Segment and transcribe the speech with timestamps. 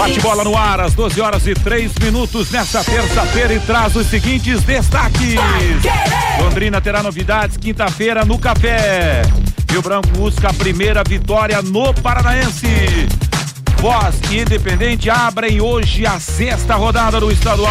[0.00, 4.62] Bate-bola no ar, às 12 horas e 3 minutos nesta terça-feira e traz os seguintes
[4.62, 5.34] destaques.
[6.40, 9.20] Londrina terá novidades quinta-feira no Café.
[9.70, 13.08] Rio Branco busca a primeira vitória no Paranaense.
[13.76, 17.70] Voz e Independente abrem hoje a sexta rodada do estadual.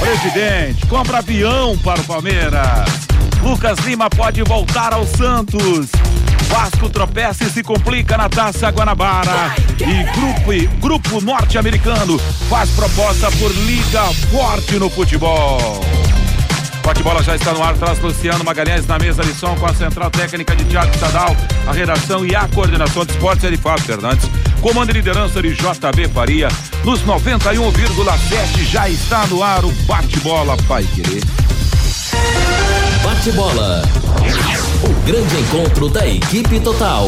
[0.00, 2.88] Presidente, compra avião para o Palmeiras.
[3.42, 5.90] Lucas Lima pode voltar ao Santos.
[6.44, 9.54] Vasco tropeça e se complica na Taça Guanabara.
[9.78, 12.18] E grupo, grupo norte-americano
[12.48, 15.84] faz proposta por liga forte no futebol.
[16.86, 20.08] Bate-bola já está no ar, traz Luciano Magalhães na mesa de som com a central
[20.08, 21.36] técnica de Tiago Estadal,
[21.66, 24.30] a redação e a coordenação de esportes é de Fábio Fernandes.
[24.60, 26.46] Comando e liderança de JB Faria.
[26.84, 31.24] Nos 91,7 já está no ar o Bate-bola Pai Querer.
[33.02, 33.82] Bate-bola.
[35.06, 37.06] Grande encontro da equipe total.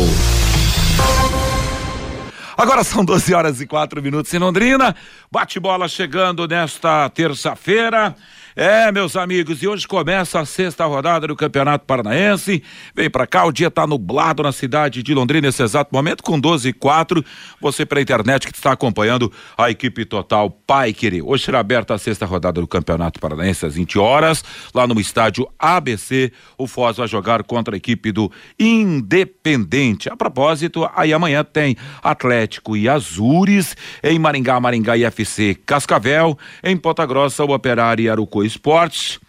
[2.56, 4.94] Agora são 12 horas e 4 minutos em Londrina.
[5.28, 8.14] Bate-bola chegando nesta terça-feira.
[8.60, 12.60] É, meus amigos, e hoje começa a sexta rodada do Campeonato Paranaense.
[12.92, 16.40] Vem para cá, o dia está nublado na cidade de Londrina nesse exato momento, com
[16.40, 17.24] 12 e 4.
[17.60, 21.22] Você pela internet que está acompanhando a equipe total Pai Querer.
[21.22, 24.42] Hoje será aberta a sexta rodada do Campeonato Paranaense às 20 horas,
[24.74, 26.32] lá no estádio ABC.
[26.58, 30.10] O Foz vai jogar contra a equipe do Independente.
[30.10, 36.76] A propósito, aí amanhã tem Atlético e Azures, em Maringá, Maringá e FC Cascavel, em
[36.76, 39.20] Ponta Grossa, o Operário e Arucô Esportes.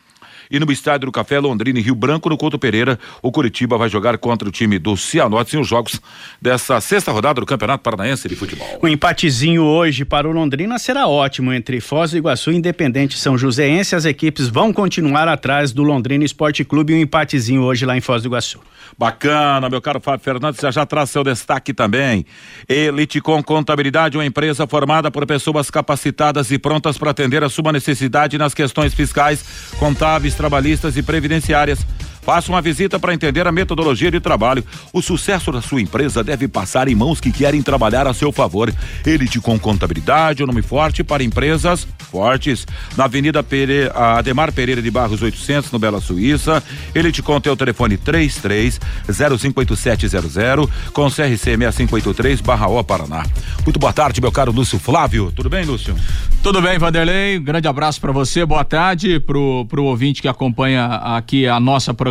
[0.52, 3.88] E no estádio do Café Londrina e Rio Branco, no Couto Pereira, o Curitiba vai
[3.88, 6.02] jogar contra o time do Cianorte em os jogos
[6.42, 8.80] dessa sexta rodada do Campeonato Paranaense de Futebol.
[8.82, 13.38] O empatezinho hoje para o Londrina será ótimo entre Foz do Iguaçu e Independente São
[13.38, 13.96] Joséense.
[13.96, 18.02] As equipes vão continuar atrás do Londrina Esporte Clube e um empatezinho hoje lá em
[18.02, 18.60] Foz do Iguaçu.
[18.98, 22.26] Bacana, meu caro Fábio Fernandes, já já traz seu destaque também.
[22.68, 27.72] Elite com Contabilidade, uma empresa formada por pessoas capacitadas e prontas para atender a sua
[27.72, 31.86] necessidade nas questões fiscais, contábeis, trabalhistas e previdenciárias.
[32.22, 34.64] Faça uma visita para entender a metodologia de trabalho.
[34.94, 38.74] O sucesso da sua empresa deve passar em mãos que querem trabalhar a seu favor.
[39.06, 42.66] Elite com contabilidade, o um nome forte para empresas fortes.
[42.98, 43.90] Na Avenida Pere...
[43.94, 46.64] Ademar Pereira de Barros 800, no Bela Suíça.
[46.94, 53.26] Elite com o telefone 33 058700 com CRC 6583 barra O Paraná.
[53.64, 55.32] Muito boa tarde, meu caro Lúcio Flávio.
[55.36, 55.96] Tudo bem, Lúcio?
[56.42, 57.40] Tudo bem, Vanderlei.
[57.40, 58.46] Grande abraço para você.
[58.46, 62.09] Boa tarde pro pro ouvinte que acompanha aqui a nossa programação,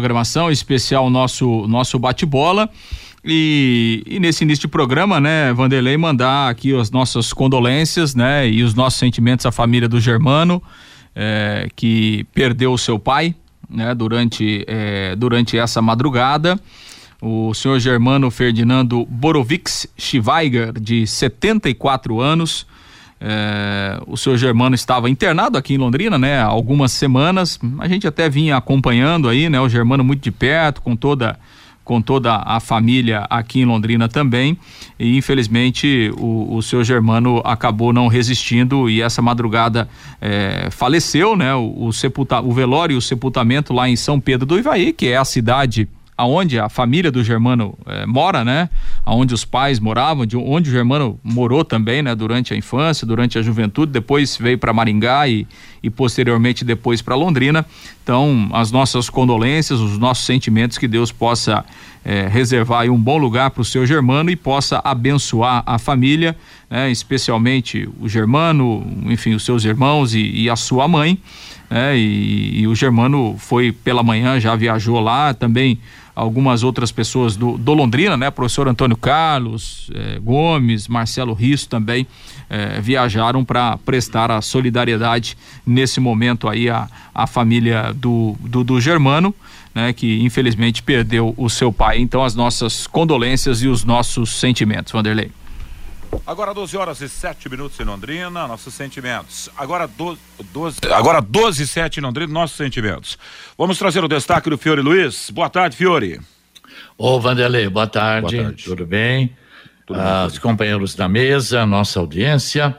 [0.51, 2.69] especial o nosso nosso bate-bola.
[3.25, 8.63] E, e, nesse início de programa, né, Vanderlei, mandar aqui as nossas condolências, né, e
[8.63, 10.63] os nossos sentimentos à família do Germano,
[11.15, 13.35] é, que perdeu o seu pai,
[13.69, 16.59] né, durante, é, durante essa madrugada.
[17.21, 22.65] O senhor Germano Ferdinando Borovics Schweiger, de 74 anos.
[23.21, 26.41] É, o senhor Germano estava internado aqui em Londrina, né?
[26.41, 27.59] Algumas semanas.
[27.79, 29.61] A gente até vinha acompanhando aí, né?
[29.61, 31.39] O Germano muito de perto, com toda
[31.89, 34.59] com toda a família aqui em Londrina também.
[34.99, 39.89] E infelizmente o, o seu Germano acabou não resistindo e essa madrugada
[40.21, 41.55] é, faleceu, né?
[41.55, 45.07] O, o, sepulta, o velório e o sepultamento lá em São Pedro do Ivaí, que
[45.07, 48.69] é a cidade aonde a família do Germano eh, mora, né?
[49.05, 52.13] Aonde os pais moravam, de onde o Germano morou também, né?
[52.13, 55.47] Durante a infância, durante a juventude, depois veio para Maringá e,
[55.81, 57.65] e posteriormente depois para Londrina.
[58.03, 61.65] Então, as nossas condolências, os nossos sentimentos que Deus possa
[62.05, 66.37] eh, reservar um bom lugar para o seu Germano e possa abençoar a família,
[66.69, 66.91] né?
[66.91, 71.17] Especialmente o Germano, enfim, os seus irmãos e, e a sua mãe.
[71.71, 71.97] Né?
[71.97, 75.79] E, e o Germano foi pela manhã, já viajou lá também
[76.19, 78.29] algumas outras pessoas do, do Londrina, né?
[78.29, 82.09] Professor Antônio Carlos eh, Gomes, Marcelo Risso também
[82.51, 88.81] eh, viajaram para prestar a solidariedade nesse momento aí a, a família do, do, do
[88.81, 89.33] Germano,
[89.73, 89.93] né?
[89.93, 92.01] Que infelizmente perdeu o seu pai.
[92.01, 95.31] Então as nossas condolências e os nossos sentimentos, Vanderlei.
[96.27, 99.49] Agora 12 horas e 7 minutos em Londrina, nossos sentimentos.
[99.57, 100.21] Agora 12,
[100.53, 103.19] 12, agora 12 e 7 em Londrina, nossos sentimentos.
[103.57, 105.31] Vamos trazer o destaque do Fiore Luiz.
[105.31, 106.21] Boa tarde, Fiore.
[106.97, 108.37] Ô, Vanderlei, boa tarde.
[108.37, 108.65] Boa tarde.
[108.65, 109.37] Tudo bem?
[109.87, 110.27] Tudo ah, bem.
[110.27, 112.77] Os companheiros da mesa, nossa audiência.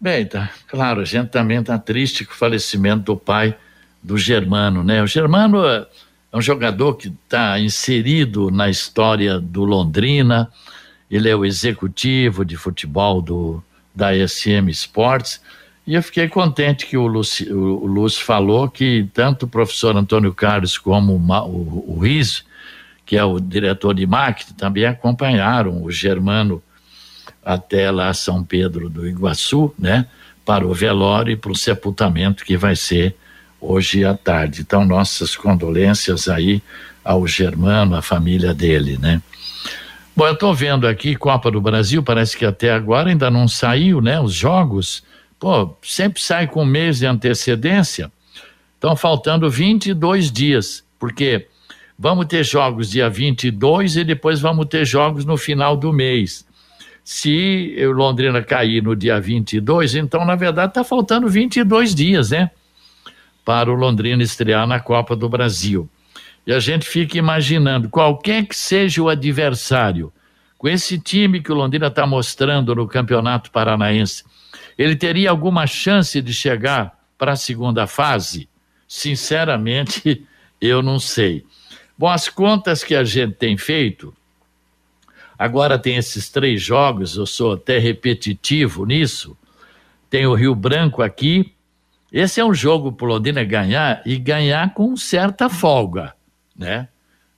[0.00, 3.54] Bem, tá claro, a gente também está triste com o falecimento do pai
[4.02, 5.02] do Germano, né?
[5.02, 5.86] O Germano É
[6.32, 10.50] um jogador que está inserido na história do Londrina.
[11.10, 13.62] Ele é o executivo de futebol do,
[13.94, 15.40] da SM Sports.
[15.86, 20.32] E eu fiquei contente que o Lúcio, o Lúcio falou que tanto o professor Antônio
[20.32, 22.44] Carlos como o, o, Riz,
[23.04, 26.62] que é o diretor de marketing, também acompanharam o Germano
[27.44, 30.06] até lá São Pedro do Iguaçu, né?
[30.44, 33.16] Para o velório e para o sepultamento que vai ser
[33.60, 34.60] hoje à tarde.
[34.60, 36.62] Então, nossas condolências aí
[37.04, 39.20] ao Germano, à família dele, né?
[40.14, 44.00] Bom, eu estou vendo aqui Copa do Brasil, parece que até agora ainda não saiu,
[44.00, 44.20] né?
[44.20, 45.04] Os jogos,
[45.38, 48.10] pô, sempre sai com um mês de antecedência.
[48.74, 51.46] Estão faltando 22 dias, porque
[51.98, 56.44] vamos ter jogos dia 22 e depois vamos ter jogos no final do mês.
[57.04, 62.50] Se o Londrina cair no dia 22, então, na verdade, está faltando 22 dias, né?
[63.44, 65.88] Para o Londrina estrear na Copa do Brasil.
[66.46, 70.12] E a gente fica imaginando, qualquer que seja o adversário,
[70.56, 74.24] com esse time que o Londrina está mostrando no Campeonato Paranaense,
[74.76, 78.48] ele teria alguma chance de chegar para a segunda fase?
[78.88, 80.26] Sinceramente,
[80.60, 81.44] eu não sei.
[81.96, 84.14] Bom, as contas que a gente tem feito,
[85.38, 89.36] agora tem esses três jogos, eu sou até repetitivo nisso.
[90.08, 91.52] Tem o Rio Branco aqui.
[92.10, 96.14] Esse é um jogo para o Londrina ganhar e ganhar com certa folga
[96.60, 96.88] né?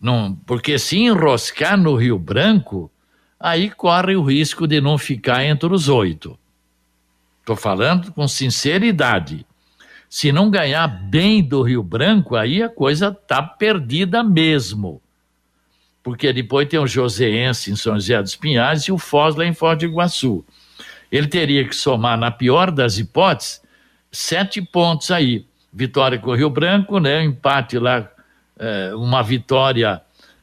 [0.01, 2.91] Não, porque se enroscar no Rio Branco,
[3.39, 6.37] aí corre o risco de não ficar entre os oito.
[7.39, 9.47] Estou falando com sinceridade.
[10.11, 15.01] Se não ganhar bem do Rio Branco, aí a coisa tá perdida mesmo.
[16.03, 19.55] Porque depois tem o Joséense em São José dos Pinhais e o Foz lá em
[19.55, 20.45] Foz do Iguaçu.
[21.13, 23.63] Ele teria que somar, na pior das hipóteses,
[24.11, 25.47] sete pontos aí.
[25.73, 27.23] Vitória com o Rio Branco, né?
[27.23, 28.11] Empate lá
[28.63, 30.01] é, uma vitória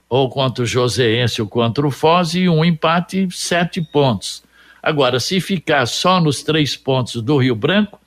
[0.10, 4.44] ou contra o Joseense ou contra o Foz e um empate, sete pontos.
[4.83, 8.00] Agora, se ficar só nos três pontos do Rio Branco,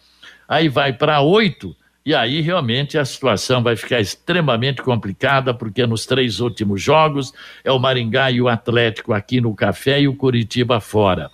[0.47, 1.75] aí vai para oito,
[2.05, 7.33] e aí realmente a situação vai ficar extremamente complicada, porque nos três últimos jogos
[7.65, 11.31] é o Maringá e o Atlético aqui no Café e o Curitiba fora.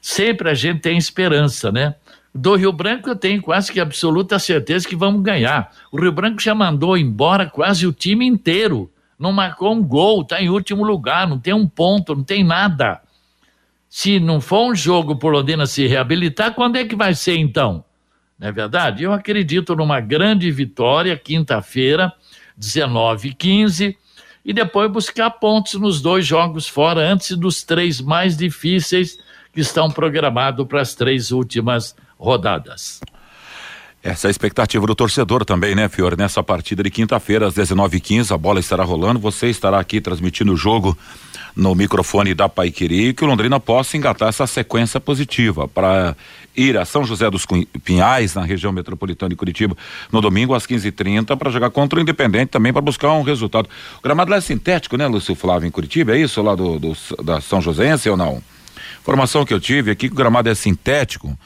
[0.00, 1.94] Sempre a gente tem esperança, né?
[2.34, 5.70] Do Rio Branco eu tenho quase que absoluta certeza que vamos ganhar.
[5.90, 8.90] O Rio Branco já mandou embora quase o time inteiro.
[9.18, 13.02] Não marcou um gol, está em último lugar, não tem um ponto, não tem nada.
[13.88, 17.84] Se não for um jogo por Londrina se reabilitar, quando é que vai ser então?
[18.38, 19.02] Não é verdade?
[19.02, 22.12] Eu acredito numa grande vitória, quinta-feira,
[22.56, 23.98] 19 e 15,
[24.44, 29.18] e depois buscar pontos nos dois jogos fora, antes dos três mais difíceis
[29.52, 33.00] que estão programados para as três últimas rodadas.
[34.02, 36.16] Essa é a expectativa do torcedor também, né, Fiore?
[36.16, 39.20] Nessa partida de quinta-feira, às 19h15, a bola estará rolando.
[39.20, 40.98] Você estará aqui transmitindo o jogo
[41.54, 46.16] no microfone da Paiquiri que o Londrina possa engatar essa sequência positiva para
[46.56, 47.46] ir a São José dos
[47.84, 49.76] Pinhais, na região metropolitana de Curitiba,
[50.10, 53.68] no domingo às 15h30, para jogar contra o Independente também, para buscar um resultado.
[53.98, 56.16] O gramado lá é sintético, né, Lúcio Flávio, em Curitiba?
[56.16, 58.42] É isso lá do, do da São Joséense ou não?
[59.00, 61.38] Informação que eu tive aqui que o gramado é sintético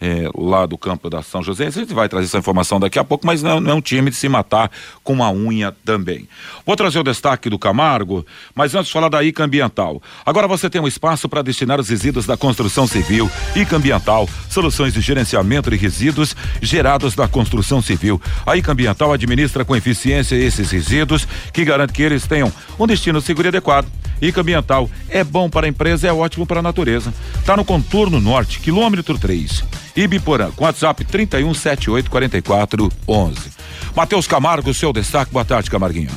[0.00, 1.66] é, lá do campo da São José.
[1.66, 4.10] A gente vai trazer essa informação daqui a pouco, mas não, não, é um time
[4.10, 4.70] de se matar
[5.02, 6.28] com uma unha também.
[6.66, 10.02] Vou trazer o destaque do Camargo, mas antes falar da ICA Ambiental.
[10.24, 13.30] Agora você tem um espaço para destinar os resíduos da construção civil.
[13.54, 18.20] ICA Ambiental, soluções de gerenciamento de resíduos gerados da construção civil.
[18.46, 23.20] A ICA Ambiental administra com eficiência esses resíduos, que garante que eles tenham um destino
[23.20, 23.86] seguro e adequado.
[24.20, 27.12] ICA Ambiental é bom para a empresa, é ótimo para a natureza.
[27.38, 29.64] Está no contorno norte, quilômetro 3.
[29.96, 33.52] Ibiporã, com WhatsApp 31784411.
[33.94, 35.32] Matheus Camargo, seu destaque.
[35.32, 36.10] Boa tarde, Camarguinho.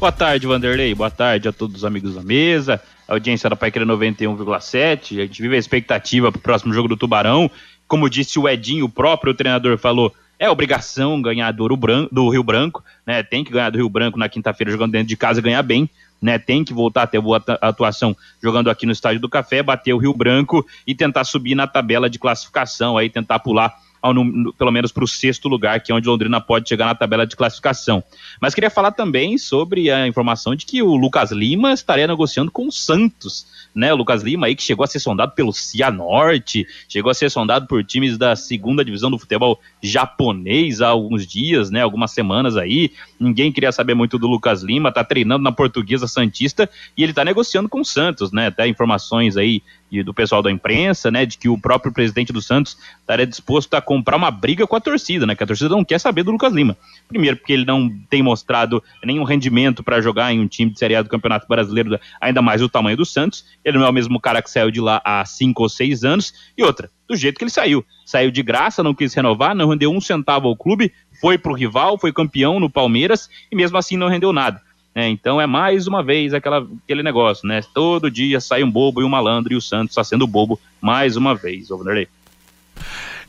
[0.00, 0.92] Boa tarde, Vanderlei.
[0.92, 2.82] Boa tarde a todos os amigos da mesa.
[3.06, 5.18] A audiência da Paiqueira 91,7.
[5.18, 7.48] A gente vive a expectativa para o próximo jogo do Tubarão.
[7.86, 12.42] Como disse o Edinho, o próprio treinador falou, é obrigação ganhar do, Branco, do Rio
[12.42, 13.22] Branco, né?
[13.22, 15.88] Tem que ganhar do Rio Branco na quinta-feira jogando dentro de casa e ganhar bem
[16.22, 16.38] né?
[16.38, 19.98] Tem que voltar a ter boa atuação jogando aqui no Estádio do Café, bater o
[19.98, 24.70] Rio Branco e tentar subir na tabela de classificação, aí tentar pular ao, no, pelo
[24.70, 28.02] menos para o sexto lugar, que é onde Londrina pode chegar na tabela de classificação.
[28.40, 32.66] Mas queria falar também sobre a informação de que o Lucas Lima estaria negociando com
[32.66, 33.92] o Santos né?
[33.92, 37.66] O Lucas Lima aí que chegou a ser sondado pelo Cianorte, chegou a ser sondado
[37.66, 41.80] por times da segunda divisão do futebol japonês há alguns dias, né?
[41.82, 42.92] Algumas semanas aí.
[43.18, 47.24] Ninguém queria saber muito do Lucas Lima, tá treinando na Portuguesa Santista e ele tá
[47.24, 48.48] negociando com o Santos, né?
[48.48, 52.40] Até informações aí e do pessoal da imprensa, né, de que o próprio presidente do
[52.40, 55.84] Santos estaria disposto a comprar uma briga com a torcida, né, que a torcida não
[55.84, 56.76] quer saber do Lucas Lima.
[57.08, 60.96] Primeiro, porque ele não tem mostrado nenhum rendimento para jogar em um time de Série
[60.96, 63.44] A do Campeonato Brasileiro, ainda mais o tamanho do Santos.
[63.62, 66.32] Ele não é o mesmo cara que saiu de lá há cinco ou seis anos.
[66.56, 67.84] E outra, do jeito que ele saiu.
[68.06, 71.98] Saiu de graça, não quis renovar, não rendeu um centavo ao clube, foi pro rival,
[71.98, 74.60] foi campeão no Palmeiras e mesmo assim não rendeu nada.
[74.94, 77.62] É, então é mais uma vez aquela, aquele negócio, né?
[77.72, 81.16] Todo dia sai um bobo e um malandro e o Santos está sendo bobo mais
[81.16, 82.08] uma vez, ô Vanderlei.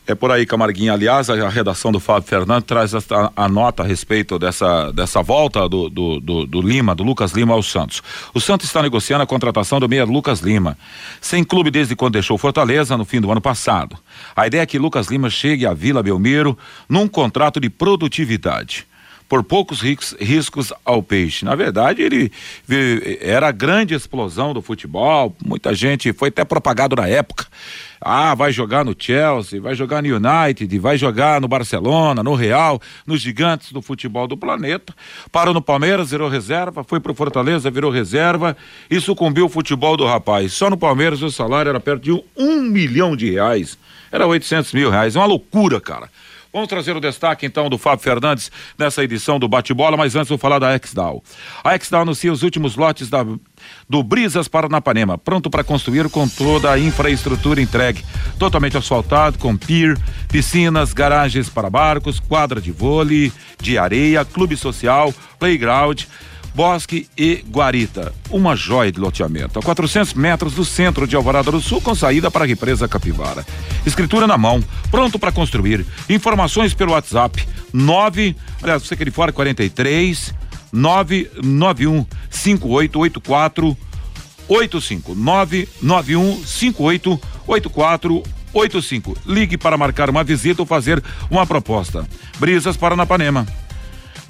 [0.05, 0.91] É por aí, Camarguinha.
[0.91, 3.00] Aliás, a, redação do Fábio Fernandes traz a,
[3.38, 7.53] a, nota a respeito dessa, dessa volta do, do, do, do, Lima, do Lucas Lima
[7.53, 8.03] ao Santos.
[8.34, 10.77] O Santos está negociando a contratação do meia Lucas Lima,
[11.22, 13.98] sem clube desde quando deixou Fortaleza no fim do ano passado.
[14.36, 16.58] A ideia é que Lucas Lima chegue à Vila Belmiro
[16.89, 18.86] num contrato de produtividade
[19.27, 21.46] por poucos riscos ao peixe.
[21.46, 22.32] Na verdade, ele
[23.22, 27.48] era a grande explosão do futebol, muita gente, foi até propagado na época.
[28.06, 32.82] Ah, vai jogar no Chelsea, vai jogar no United, vai jogar no Barcelona, no Real,
[33.08, 34.94] nos gigantes do futebol do planeta.
[35.32, 38.58] Parou no Palmeiras, virou reserva, foi pro Fortaleza, virou reserva
[38.89, 40.51] e sucumbiu o futebol do rapaz.
[40.51, 43.77] Só no Palmeiras o salário era perto de um, um milhão de reais.
[44.12, 45.15] Era 800 mil reais.
[45.15, 46.10] É uma loucura, cara.
[46.54, 50.38] Vamos trazer o destaque então do Fábio Fernandes nessa edição do Bate-Bola, mas antes vou
[50.38, 51.24] falar da Exdal.
[51.64, 53.26] A Exdal anuncia os últimos lotes da,
[53.90, 58.06] do Brisas Paranapanema, pronto para construir com toda a infraestrutura entregue,
[58.38, 59.98] totalmente asfaltado, com pier,
[60.30, 66.04] piscinas, garagens para barcos, quadra de vôlei, de areia, clube social, playground
[66.54, 71.60] Bosque e Guarita, uma joia de loteamento, a 400 metros do centro de Alvorada do
[71.60, 73.46] Sul, com saída para a represa Capivara.
[73.86, 75.86] Escritura na mão, pronto para construir.
[76.08, 80.34] Informações pelo WhatsApp 9, aliás, você que de fora 43
[80.72, 83.78] 991 5884
[84.48, 89.18] 85 991 5884 85.
[89.26, 92.08] Ligue para marcar uma visita ou fazer uma proposta.
[92.38, 93.48] Brisas Paranapanema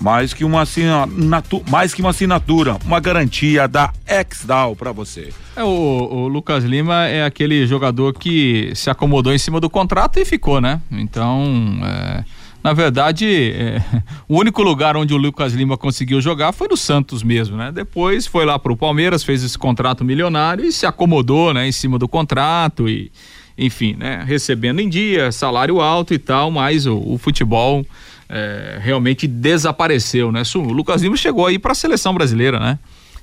[0.03, 5.29] mais que uma assinatura, mais que uma assinatura, uma garantia da Exdal para você.
[5.55, 10.19] É, o, o, Lucas Lima é aquele jogador que se acomodou em cima do contrato
[10.19, 10.81] e ficou, né?
[10.91, 12.25] Então, é,
[12.62, 13.81] na verdade, é,
[14.27, 17.72] o único lugar onde o Lucas Lima conseguiu jogar foi no Santos mesmo, né?
[17.72, 21.98] Depois foi lá pro Palmeiras, fez esse contrato milionário e se acomodou, né, em cima
[21.98, 23.10] do contrato e
[23.57, 27.86] enfim, né, recebendo em dia, salário alto e tal, mas o, o futebol
[28.30, 30.44] é, realmente desapareceu, né?
[30.56, 32.80] O Lucas Lima chegou aí para a seleção brasileira, né?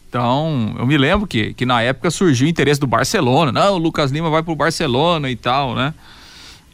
[0.08, 3.52] Então, eu me lembro que, que na época surgiu o interesse do Barcelona.
[3.52, 5.94] Não, o Lucas Lima vai pro Barcelona e tal, né?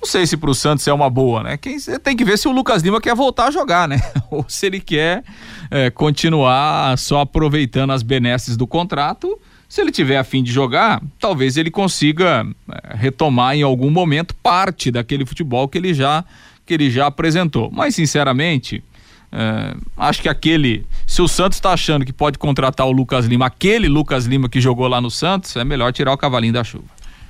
[0.01, 1.57] Não sei se pro Santos é uma boa, né?
[1.59, 4.01] Quem tem que ver se o Lucas Lima quer voltar a jogar, né?
[4.31, 5.23] Ou se ele quer
[5.71, 9.39] é, continuar só aproveitando as benesses do contrato.
[9.69, 14.35] Se ele tiver a fim de jogar, talvez ele consiga é, retomar em algum momento
[14.37, 16.25] parte daquele futebol que ele já
[16.67, 17.71] que ele já apresentou.
[17.73, 18.83] Mas, sinceramente,
[19.33, 20.85] é, acho que aquele.
[21.07, 24.61] Se o Santos está achando que pode contratar o Lucas Lima, aquele Lucas Lima que
[24.61, 26.85] jogou lá no Santos, é melhor tirar o cavalinho da chuva.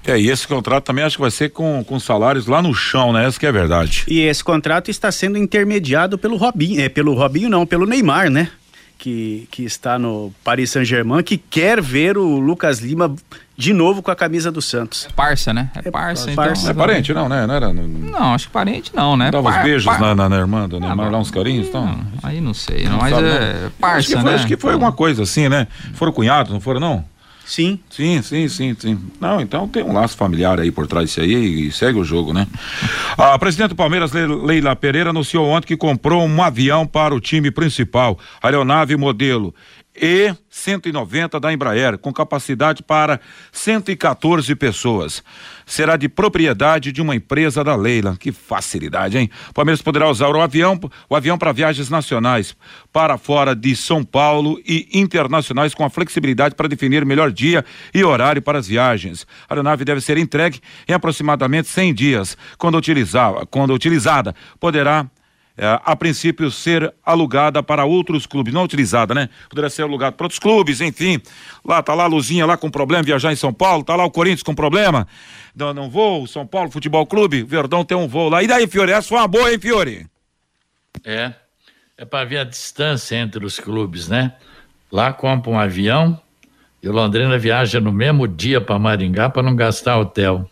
[0.07, 3.12] É, e esse contrato também acho que vai ser com, com salários lá no chão,
[3.12, 3.26] né?
[3.26, 4.05] Essa que é a verdade.
[4.07, 8.49] E esse contrato está sendo intermediado pelo Robinho, é, pelo Robinho não, pelo Neymar, né?
[8.97, 13.14] Que, que está no Paris Saint-Germain, que quer ver o Lucas Lima
[13.56, 15.06] de novo com a camisa do Santos.
[15.10, 15.70] É parça, né?
[15.75, 16.44] É, é parça, então.
[16.44, 16.70] Parça.
[16.70, 17.46] É parente, não, né?
[17.46, 17.82] Não, era, não...
[17.84, 19.30] não acho que parente não, né?
[19.30, 20.00] Dava uns beijos par...
[20.00, 21.98] na, na, na, irmã do Neymar, lá uns carinhos, então.
[22.22, 23.70] Aí não sei, não, mas sabe, é não.
[23.80, 24.34] parça, acho que, foi, né?
[24.34, 25.66] acho que foi alguma coisa assim, né?
[25.94, 27.04] Foram cunhados, não foram, não?
[27.46, 27.78] Sim.
[27.88, 28.98] Sim, sim, sim, sim.
[29.20, 32.32] Não, então tem um laço familiar aí por trás disso aí e segue o jogo,
[32.32, 32.44] né?
[33.16, 37.52] A presidente do Palmeiras, Leila Pereira, anunciou ontem que comprou um avião para o time
[37.52, 39.54] principal, aeronave modelo
[40.00, 43.21] e-190 da Embraer, com capacidade para
[43.53, 45.23] 114 pessoas.
[45.65, 48.17] Será de propriedade de uma empresa da Leila.
[48.19, 49.31] Que facilidade, hein?
[49.50, 52.57] O Palmeiras poderá usar o avião, o avião para viagens nacionais
[52.93, 58.05] para fora de São Paulo e internacionais com a flexibilidade para definir melhor dia e
[58.05, 59.26] horário para as viagens.
[59.49, 62.37] A aeronave deve ser entregue em aproximadamente 100 dias.
[62.59, 65.07] Quando, utilizar, quando utilizada, poderá
[65.58, 69.28] é, a princípio ser alugada para outros clubes, não utilizada, né?
[69.48, 71.20] Poderia ser alugada para outros clubes, enfim.
[71.64, 74.10] Lá tá lá a Luzinha lá com problema viajar em São Paulo, tá lá o
[74.10, 75.08] Corinthians com problema.
[75.54, 78.42] Não, não vou, São Paulo Futebol Clube, Verdão tem um voo lá.
[78.42, 80.06] E daí, Fiore, essa foi uma boa, hein, Fiore?
[81.04, 81.32] É.
[81.98, 84.34] É para ver a distância entre os clubes, né?
[84.92, 86.20] Lá compra um avião
[86.82, 90.48] e o Londrina viaja no mesmo dia para Maringá para não gastar hotel.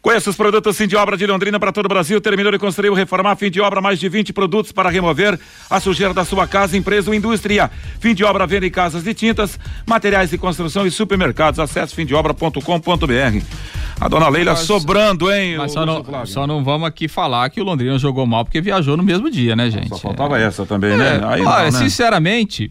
[0.00, 2.20] Conheça os produtos fim de obra de Londrina para todo o Brasil.
[2.20, 3.34] Terminou de construir ou reformar.
[3.36, 5.38] Fim de obra, mais de 20 produtos para remover
[5.68, 7.68] a sujeira da sua casa, empresa ou indústria.
[8.00, 11.58] Fim de obra, venda em casas de tintas, materiais de construção e supermercados.
[11.58, 13.42] Acesse fimdeobra.com.br.
[14.00, 15.56] A dona Leila Mas- sobrando, hein?
[15.58, 18.96] Mas só não, só não vamos aqui falar que o Londrina jogou mal porque viajou
[18.96, 19.88] no mesmo dia, né, gente?
[19.88, 20.44] Só faltava É.
[20.44, 21.20] essa também, É, né?
[21.26, 21.72] Aí não, olha, né?
[21.72, 22.70] sinceramente,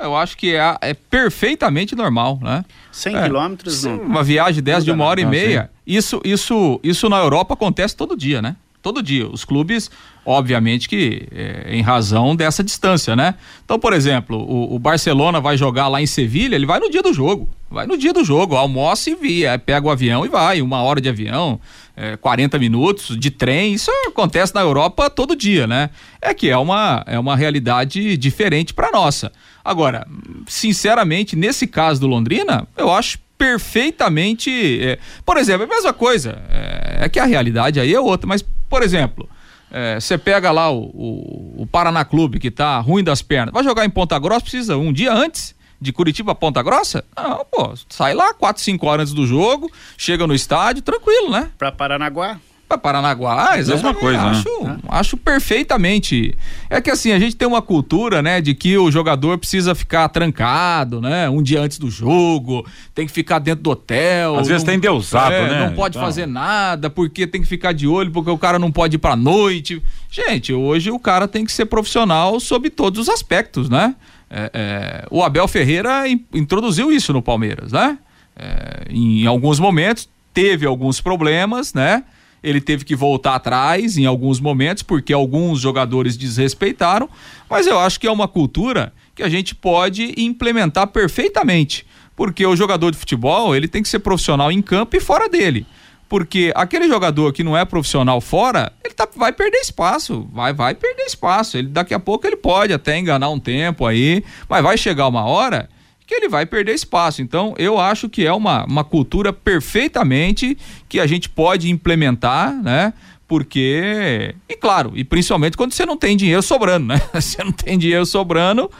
[0.00, 2.64] eu acho que é, é perfeitamente normal, né?
[2.92, 3.22] 100 É.
[3.24, 4.00] quilômetros não.
[4.00, 7.96] Uma viagem dessa de uma hora e Não, meia, isso, isso, isso na Europa acontece
[7.96, 8.56] todo dia, né?
[8.80, 9.28] Todo dia.
[9.28, 9.90] Os clubes,
[10.24, 13.34] obviamente que é, em razão dessa distância, né?
[13.64, 17.02] Então, por exemplo, o, o Barcelona vai jogar lá em Sevilha, ele vai no dia
[17.02, 17.48] do jogo.
[17.70, 20.80] Vai no dia do jogo, almoça e via, aí pega o avião e vai, uma
[20.80, 21.60] hora de avião,
[21.94, 25.90] é, 40 minutos de trem, isso acontece na Europa todo dia, né?
[26.22, 29.32] É que é uma, é uma realidade diferente para nossa.
[29.68, 30.06] Agora,
[30.46, 34.50] sinceramente, nesse caso do Londrina, eu acho perfeitamente.
[34.82, 36.42] é, por exemplo, é a mesma coisa.
[36.48, 39.28] É, é que a realidade aí é outra, mas, por exemplo.
[39.70, 43.52] é, Você pega lá o, o, o Paraná Clube que tá ruim das pernas.
[43.52, 47.04] Vai jogar em Ponta Grossa, precisa um dia antes de Curitiba a Ponta Grossa?
[47.14, 51.50] Não, pô, sai lá 4, 5 horas antes do jogo, chega no estádio, tranquilo, né?
[51.58, 52.40] Para Paranaguá.
[52.68, 53.98] Para Paranaguá, exatamente.
[54.00, 54.30] coisa, né?
[54.30, 56.34] acho, acho perfeitamente.
[56.68, 60.06] É que assim, a gente tem uma cultura, né, de que o jogador precisa ficar
[60.10, 64.36] trancado, né, um dia antes do jogo, tem que ficar dentro do hotel.
[64.38, 65.66] Às vezes não- tá endeusado, é, né?
[65.68, 66.06] Não pode Então.
[66.06, 69.16] fazer nada, porque tem que ficar de olho, porque o cara não pode ir pra
[69.16, 69.82] noite.
[70.10, 73.94] Gente, hoje o cara tem que ser profissional sob todos os aspectos, né?
[74.30, 77.96] É, é, o Abel Ferreira in- introduziu isso no Palmeiras, né?
[78.36, 82.04] É, em alguns momentos teve alguns problemas, né?
[82.42, 87.08] Ele teve que voltar atrás em alguns momentos porque alguns jogadores desrespeitaram,
[87.50, 92.54] mas eu acho que é uma cultura que a gente pode implementar perfeitamente, porque o
[92.54, 95.66] jogador de futebol ele tem que ser profissional em campo e fora dele.
[96.08, 100.74] Porque aquele jogador que não é profissional fora, ele tá- vai perder espaço, vai, vai
[100.74, 101.58] perder espaço.
[101.58, 105.24] Ele daqui a pouco ele pode até enganar um tempo aí, mas vai chegar uma
[105.26, 105.68] hora
[106.08, 107.20] que ele vai perder espaço.
[107.20, 110.56] Então, eu acho que é uma, uma cultura perfeitamente
[110.88, 112.94] que a gente pode implementar, né?
[113.28, 116.98] Porque, e claro, e principalmente quando você não tem dinheiro sobrando, né?
[117.12, 118.70] Você não tem dinheiro sobrando,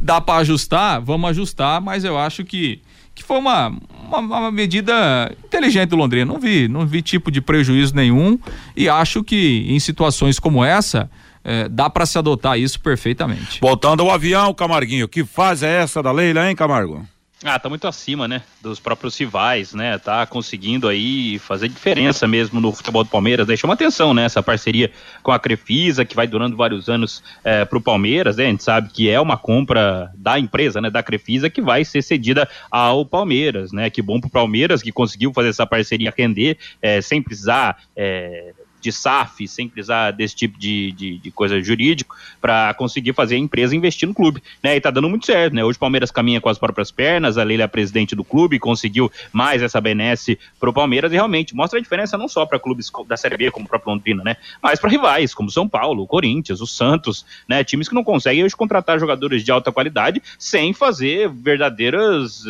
[0.00, 2.80] dá para ajustar, vamos ajustar, mas eu acho que,
[3.14, 3.70] que foi uma,
[4.06, 6.24] uma, uma medida inteligente do Londrina.
[6.24, 8.38] Não vi, não vi tipo de prejuízo nenhum
[8.74, 11.10] e acho que em situações como essa,
[11.48, 13.58] eh, dá para se adotar isso perfeitamente.
[13.58, 15.08] Voltando ao avião, Camarguinho.
[15.08, 17.06] Que fase é essa da Leila, hein, Camargo?
[17.44, 18.42] Ah, tá muito acima, né?
[18.60, 19.96] Dos próprios rivais, né?
[19.96, 23.46] Tá conseguindo aí fazer diferença mesmo no futebol do Palmeiras.
[23.46, 23.56] Né?
[23.56, 24.24] Chama atenção, né?
[24.24, 24.90] Essa parceria
[25.22, 28.46] com a Crefisa, que vai durando vários anos é, pro Palmeiras, né?
[28.46, 30.90] A gente sabe que é uma compra da empresa, né?
[30.90, 33.88] Da Crefisa, que vai ser cedida ao Palmeiras, né?
[33.88, 37.78] Que bom pro Palmeiras, que conseguiu fazer essa parceria render, é, sem precisar.
[37.96, 43.36] É, de SAF, sem precisar desse tipo de, de, de coisa jurídico, para conseguir fazer
[43.36, 44.42] a empresa investir no clube.
[44.62, 44.76] Né?
[44.76, 45.64] E tá dando muito certo, né?
[45.64, 48.58] Hoje o Palmeiras caminha com as próprias pernas, a Leila é a presidente do clube,
[48.58, 52.90] conseguiu mais essa benesse pro Palmeiras e realmente mostra a diferença não só para clubes
[53.06, 54.36] da Série B, como o próprio Londrina, né?
[54.62, 57.64] Mas para rivais, como São Paulo, o Corinthians, o Santos, né?
[57.64, 62.44] Times que não conseguem hoje contratar jogadores de alta qualidade sem fazer verdadeiras.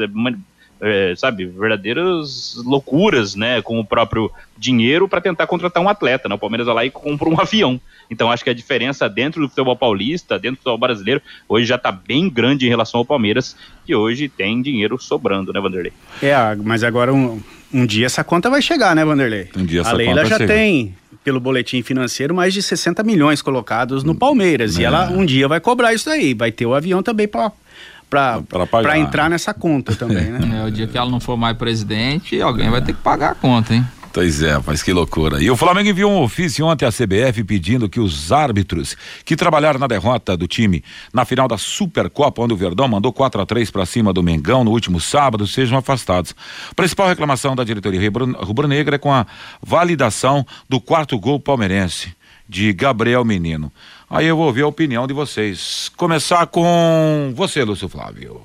[0.81, 6.35] É, sabe, verdadeiras loucuras, né, com o próprio dinheiro para tentar contratar um atleta, né?
[6.35, 7.81] O Palmeiras vai lá e compra um avião.
[8.11, 11.77] Então acho que a diferença dentro do futebol paulista, dentro do futebol brasileiro, hoje já
[11.77, 15.93] está bem grande em relação ao Palmeiras, que hoje tem dinheiro sobrando, né, Vanderlei?
[16.23, 17.41] É, mas agora um,
[17.73, 19.49] um dia essa conta vai chegar, né, Vanderlei?
[19.57, 20.53] Um dia essa a Leila conta já chega.
[20.53, 24.77] tem, pelo boletim financeiro, mais de 60 milhões colocados no Palmeiras.
[24.79, 24.87] E É.
[24.87, 26.33] ela um dia vai cobrar isso aí.
[26.35, 27.53] Vai ter o avião também para.
[28.09, 30.39] Para entrar nessa conta também, né?
[30.63, 33.35] É, o dia que ela não for mais presidente, alguém vai ter que pagar a
[33.35, 33.87] conta, hein?
[34.11, 35.41] Pois é, mas que loucura.
[35.41, 39.79] E o Flamengo enviou um ofício ontem à CBF pedindo que os árbitros que trabalharam
[39.79, 43.71] na derrota do time na final da Supercopa, onde o Verdão mandou 4 a 3
[43.71, 46.35] para cima do Mengão no último sábado, sejam afastados.
[46.71, 49.25] A principal reclamação da diretoria rubro- rubro-negra é com a
[49.63, 52.13] validação do quarto gol palmeirense
[52.49, 53.71] de Gabriel Menino.
[54.11, 55.91] Aí eu vou ouvir a opinião de vocês.
[55.97, 58.41] Começar com você, Lúcio Flávio.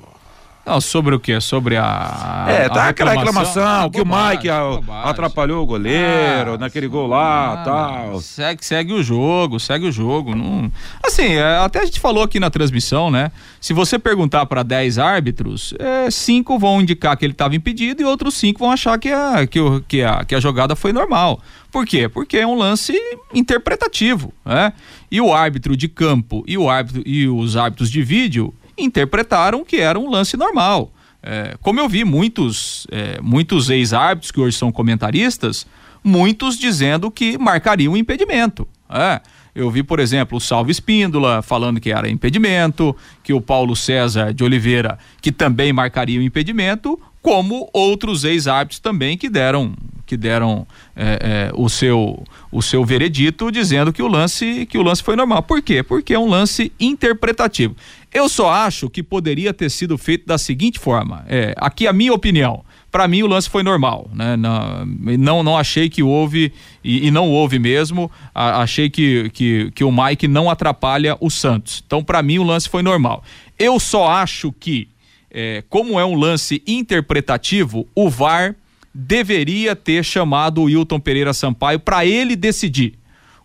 [0.65, 1.41] Não, sobre o quê?
[1.41, 2.45] Sobre a.
[2.47, 5.03] É, a tá aquela reclamação Ah, que o Mike a- bobagem.
[5.09, 8.21] atrapalhou o goleiro Ah, naquele gol lá, Ah, tal.
[8.21, 10.33] Segue, segue o jogo, segue o jogo.
[10.33, 10.71] Não...
[11.05, 13.29] Assim, é, até a gente falou aqui na transmissão, né?
[13.59, 18.05] Se você perguntar para 10 árbitros, é, cinco vão indicar que ele estava impedido e
[18.05, 21.41] outros cinco vão achar que a, que, o, que, a, que a jogada foi normal.
[21.73, 22.07] Por quê?
[22.07, 22.93] Porque é um lance
[23.33, 24.71] interpretativo, né?
[25.11, 29.77] E o árbitro de campo e, o árbitro, e os árbitros de vídeo interpretaram que
[29.77, 30.91] era um lance normal.
[31.21, 35.65] É, como eu vi muitos, é, muitos ex-árbitros que hoje são comentaristas,
[36.03, 38.67] muitos dizendo que marcariam impedimento.
[38.89, 39.21] É.
[39.55, 44.33] Eu vi, por exemplo, o Salvo Espíndola falando que era impedimento, que o Paulo César
[44.33, 49.73] de Oliveira, que também marcaria o impedimento, como outros ex-árbitros também que deram
[50.05, 54.81] que deram é, é, o seu o seu veredito dizendo que o lance que o
[54.81, 55.41] lance foi normal.
[55.41, 55.81] Por quê?
[55.81, 57.75] Porque é um lance interpretativo.
[58.13, 61.25] Eu só acho que poderia ter sido feito da seguinte forma.
[61.27, 64.37] É, aqui a minha opinião para mim o lance foi normal, né?
[64.37, 68.09] Não, não, achei que houve e, e não houve mesmo.
[68.35, 71.83] A, achei que, que, que o Mike não atrapalha o Santos.
[71.83, 73.23] Então para mim o lance foi normal.
[73.57, 74.87] Eu só acho que
[75.31, 78.55] é, como é um lance interpretativo, o VAR
[78.93, 82.93] deveria ter chamado o Wilton Pereira Sampaio para ele decidir.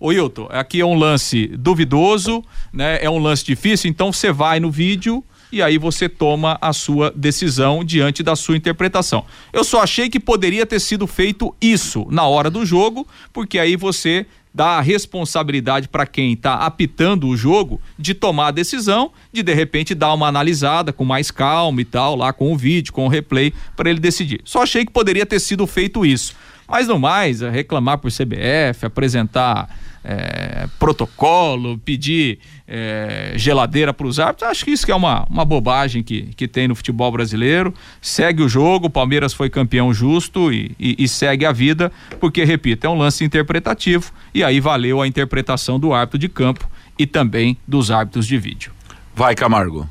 [0.01, 3.03] Ô Wilton, aqui é um lance duvidoso, né?
[3.03, 7.13] É um lance difícil, então você vai no vídeo e aí você toma a sua
[7.15, 9.25] decisão diante da sua interpretação.
[9.53, 13.75] Eu só achei que poderia ter sido feito isso na hora do jogo, porque aí
[13.75, 19.43] você dá a responsabilidade para quem está apitando o jogo de tomar a decisão, de
[19.43, 23.07] de repente dar uma analisada com mais calma e tal, lá com o vídeo, com
[23.07, 24.41] o replay, para ele decidir.
[24.45, 26.35] Só achei que poderia ter sido feito isso.
[26.69, 34.19] Mas no mais, é reclamar por CBF, apresentar é, protocolo, pedir é, geladeira para os
[34.19, 37.75] árbitros, acho que isso que é uma, uma bobagem que, que tem no futebol brasileiro.
[38.01, 42.45] Segue o jogo, o Palmeiras foi campeão justo e, e, e segue a vida, porque,
[42.45, 47.07] repito, é um lance interpretativo e aí valeu a interpretação do árbitro de campo e
[47.07, 48.73] também dos árbitros de vídeo.
[49.15, 49.89] Vai, Camargo.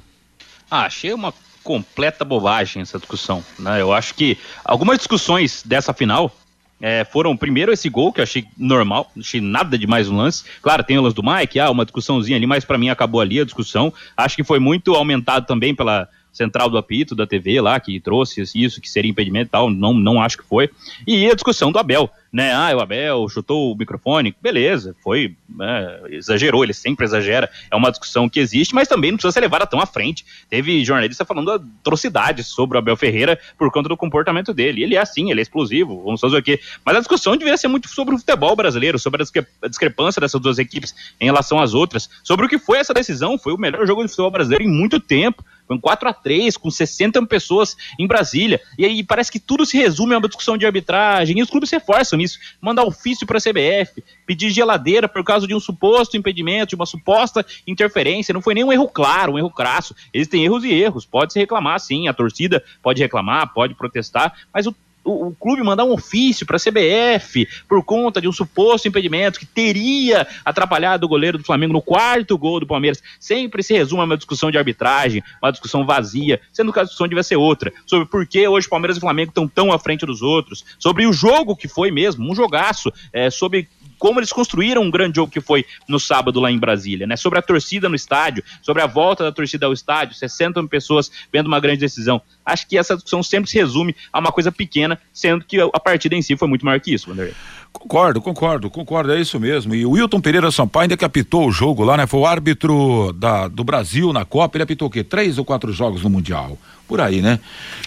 [0.69, 3.43] Ah, achei uma completa bobagem essa discussão.
[3.59, 3.81] Né?
[3.81, 6.31] Eu acho que algumas discussões dessa final
[6.79, 10.43] é, foram primeiro esse gol, que eu achei normal, achei nada demais no lance.
[10.61, 13.39] Claro, tem o lance do Mike, ah, uma discussãozinha ali, mas para mim acabou ali
[13.39, 13.91] a discussão.
[14.15, 18.43] Acho que foi muito aumentado também pela central do apito da TV lá, que trouxe
[18.53, 20.69] isso, que seria impedimento e tal, não, não acho que foi.
[21.05, 22.53] E a discussão do Abel, né?
[22.53, 27.89] Ah, o Abel chutou o microfone, beleza, foi, né, exagerou, ele sempre exagera, é uma
[27.89, 30.25] discussão que existe, mas também não precisa ser levada tão à frente.
[30.49, 34.83] Teve jornalista falando atrocidades sobre o Abel Ferreira por conta do comportamento dele.
[34.83, 36.59] Ele é assim, ele é explosivo, vamos fazer o quê?
[36.85, 40.59] Mas a discussão deveria ser muito sobre o futebol brasileiro, sobre a discrepância dessas duas
[40.59, 44.03] equipes em relação às outras, sobre o que foi essa decisão, foi o melhor jogo
[44.03, 45.43] de futebol brasileiro em muito tempo.
[45.67, 48.61] Foi um 4 a 3 com 60 pessoas em Brasília.
[48.77, 51.37] E aí parece que tudo se resume a uma discussão de arbitragem.
[51.37, 52.39] E os clubes reforçam nisso.
[52.61, 56.85] Mandar ofício para a CBF, pedir geladeira por causa de um suposto impedimento, de uma
[56.85, 58.33] suposta interferência.
[58.33, 59.95] Não foi nem um erro claro, um erro crasso.
[60.13, 61.05] Existem erros e erros.
[61.05, 62.07] Pode se reclamar, sim.
[62.07, 64.33] A torcida pode reclamar, pode protestar.
[64.53, 64.75] Mas o
[65.07, 69.39] o, o clube mandar um ofício para a CBF por conta de um suposto impedimento
[69.39, 73.01] que teria atrapalhado o goleiro do Flamengo no quarto gol do Palmeiras.
[73.19, 77.07] Sempre se resume a uma discussão de arbitragem, uma discussão vazia, sendo que a discussão
[77.07, 80.21] devia ser outra, sobre por que hoje Palmeiras e Flamengo estão tão à frente dos
[80.21, 84.91] outros, sobre o jogo que foi mesmo, um jogaço, é, sobre como eles construíram um
[84.91, 87.15] grande jogo que foi no sábado lá em Brasília, né?
[87.15, 91.11] Sobre a torcida no estádio, sobre a volta da torcida ao estádio, 60 mil pessoas
[91.31, 92.21] vendo uma grande decisão.
[92.45, 96.15] Acho que essa discussão sempre se resume a uma coisa pequena, sendo que a partida
[96.15, 97.35] em si foi muito maior que isso, Wanderlei.
[97.79, 99.73] Concordo, concordo, concordo, é isso mesmo.
[99.75, 102.07] E o Wilton Pereira Sampaio ainda que apitou o jogo lá, né?
[102.07, 105.03] Foi o árbitro da, do Brasil na Copa, ele apitou o quê?
[105.03, 106.57] Três ou quatro jogos no Mundial.
[106.87, 107.39] Por aí, né?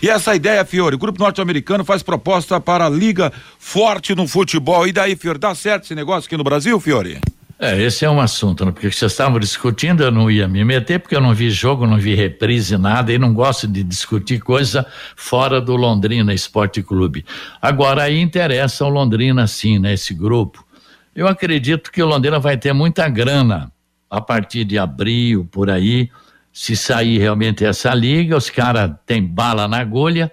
[0.02, 4.86] E essa ideia, Fiore, o grupo norte-americano faz proposta para a liga forte no futebol.
[4.86, 7.18] E daí, Fiore, dá certo esse negócio aqui no Brasil, Fiore?
[7.62, 8.72] É, esse é um assunto, né?
[8.72, 11.98] porque vocês estavam discutindo, eu não ia me meter, porque eu não vi jogo, não
[11.98, 17.22] vi reprise, nada, e não gosto de discutir coisa fora do Londrina Esporte Clube.
[17.60, 19.92] Agora, aí interessa o Londrina, sim, né?
[19.92, 20.66] Esse grupo.
[21.14, 23.70] Eu acredito que o Londrina vai ter muita grana
[24.08, 26.10] a partir de abril, por aí,
[26.50, 30.32] se sair realmente essa liga, os caras têm bala na agulha.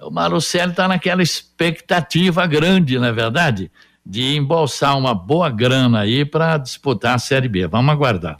[0.00, 3.72] O Marucelli está naquela expectativa grande, não é verdade?
[4.10, 7.68] De embolsar uma boa grana aí para disputar a Série B.
[7.68, 8.38] Vamos aguardar.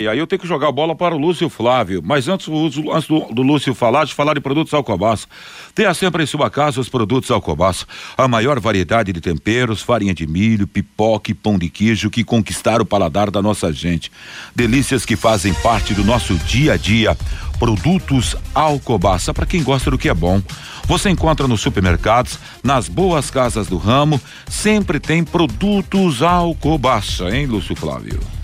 [0.00, 2.02] E aí eu tenho que jogar a bola para o Lúcio Flávio.
[2.04, 5.28] Mas antes, antes do, do, Lúcio falar, de falar de produtos Alcobaça.
[5.74, 7.86] Tenha sempre em sua casa os produtos Alcobaça.
[8.18, 12.82] A maior variedade de temperos, farinha de milho, pipoca e pão de queijo que conquistaram
[12.82, 14.10] o paladar da nossa gente.
[14.54, 17.16] Delícias que fazem parte do nosso dia a dia.
[17.56, 20.42] Produtos Alcobaça, para quem gosta do que é bom.
[20.86, 27.74] Você encontra nos supermercados, nas boas casas do ramo, sempre tem produtos Alcobaça, hein, Lúcio
[27.74, 28.35] Flávio?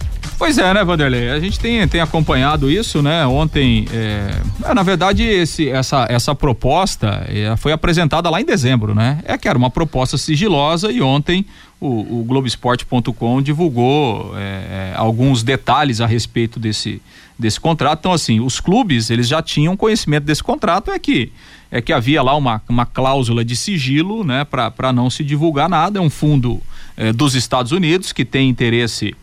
[0.42, 1.30] Pois é, né, Vanderlei?
[1.30, 3.24] A gente tem, tem acompanhado isso, né?
[3.24, 8.92] Ontem, é, é na verdade, esse, essa, essa proposta é, foi apresentada lá em dezembro,
[8.92, 9.20] né?
[9.24, 11.46] É que era uma proposta sigilosa e ontem
[11.80, 17.00] o, o Globoesporte.com divulgou é, é, alguns detalhes a respeito desse,
[17.38, 18.00] desse contrato.
[18.00, 21.30] Então, assim, os clubes, eles já tinham conhecimento desse contrato, é que
[21.70, 26.00] é que havia lá uma, uma cláusula de sigilo, né, para não se divulgar nada.
[26.00, 26.60] É um fundo
[26.96, 29.14] é, dos Estados Unidos que tem interesse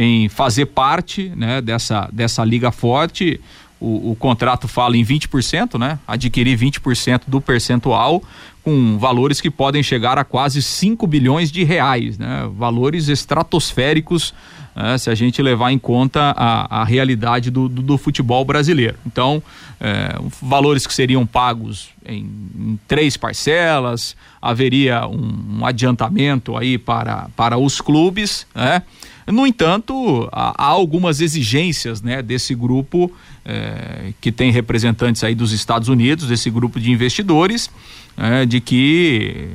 [0.00, 3.40] em fazer parte né, dessa, dessa liga forte.
[3.80, 5.98] O, o, contrato fala em 20%, né?
[6.06, 8.22] Adquirir 20% do percentual,
[8.62, 12.48] com valores que podem chegar a quase 5 bilhões de reais, né?
[12.56, 14.32] Valores estratosféricos,
[14.74, 14.98] né?
[14.98, 18.96] se a gente levar em conta a, a realidade do, do, do futebol brasileiro.
[19.04, 19.42] Então,
[19.80, 22.18] é, valores que seriam pagos em,
[22.56, 28.82] em três parcelas, haveria um, um, adiantamento aí para, para os clubes, né?
[29.30, 33.12] No entanto, há, algumas exigências né, desse grupo
[33.44, 37.70] eh, que tem representantes aí dos Estados Unidos, desse grupo de investidores,
[38.16, 39.48] eh, de que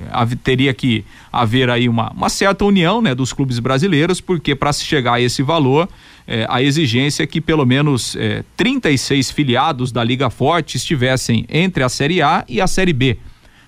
[0.44, 4.86] teria que haver aí uma, uma certa união né, dos clubes brasileiros, porque para se
[4.86, 5.90] chegar a esse valor,
[6.28, 8.16] eh, a exigência é que pelo menos
[8.56, 13.18] 36 filiados da Liga Forte estivessem entre a Série A e a Série B.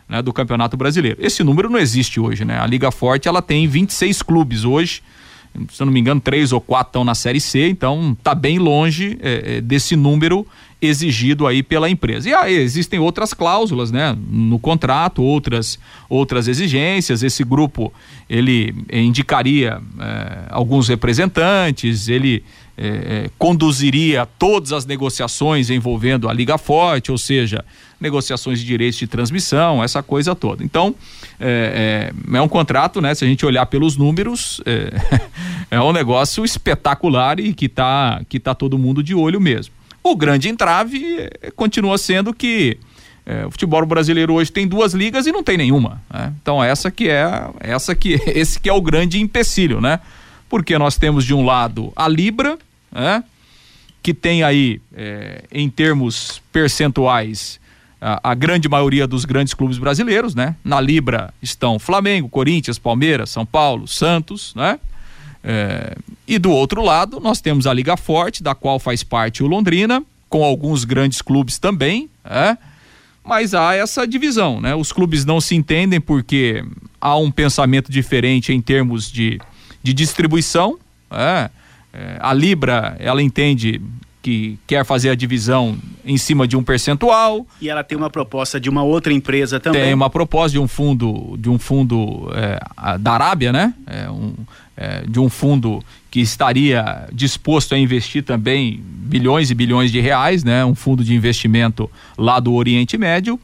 [0.08, 1.18] Né, do Campeonato Brasileiro.
[1.20, 2.60] Esse número não existe hoje, né?
[2.60, 5.02] A Liga Forte ela tem 26 clubes hoje,
[5.72, 8.60] se eu não me engano, três ou quatro estão na Série C, então está bem
[8.60, 10.46] longe é, é, desse número
[10.82, 12.30] exigido aí pela empresa.
[12.30, 17.24] E aí existem outras cláusulas, né, no contrato, outras outras exigências.
[17.24, 17.92] Esse grupo
[18.30, 22.44] ele indicaria é, alguns representantes, ele
[22.78, 27.64] é, é, conduziria todas as negociações envolvendo a Liga Forte, ou seja,
[28.00, 30.64] negociações de direitos de transmissão, essa coisa toda.
[30.64, 30.94] Então,
[31.40, 33.16] é, é, é um contrato, né?
[33.16, 34.92] Se a gente olhar pelos números, é,
[35.72, 39.74] é um negócio espetacular e que tá, que tá todo mundo de olho mesmo.
[40.04, 42.78] O grande entrave é, continua sendo que
[43.26, 46.02] é, o futebol brasileiro hoje tem duas ligas e não tem nenhuma.
[46.14, 46.32] Né?
[46.42, 47.28] Então essa que é
[47.60, 50.00] essa que esse que é o grande empecilho, né?
[50.48, 52.58] Porque nós temos de um lado a Libra,
[52.96, 53.24] né?
[54.02, 57.60] que tem aí é, em termos percentuais
[58.00, 60.56] a, a, grande maioria dos grandes clubes brasileiros, né?
[60.64, 64.80] Na Libra estão Flamengo, Corinthians, Palmeiras, São Paulo, Santos, né?
[65.44, 69.48] É, e do outro lado, nós temos a Liga Forte, da qual faz parte o
[69.48, 72.58] Londrina, com alguns grandes clubes também, é?
[73.24, 74.76] mas há essa divisão, né?
[74.76, 76.64] Os clubes não se entendem porque
[77.02, 79.40] há um pensamento diferente em termos de,
[79.82, 80.78] de distribuição,
[81.10, 81.50] é?
[81.96, 83.82] É, a Libra, ela entende
[84.22, 87.46] que quer fazer a divisão em cima de um percentual.
[87.62, 89.84] E ela tem uma proposta de uma outra empresa também.
[89.84, 93.74] Tem uma proposta de um fundo, de um fundo é, da Arábia, né?
[93.86, 94.34] É, um,
[94.76, 100.44] é, de um fundo que estaria disposto a investir também bilhões e bilhões de reais,
[100.44, 100.66] né?
[100.66, 103.40] Um fundo de investimento lá do Oriente Médio.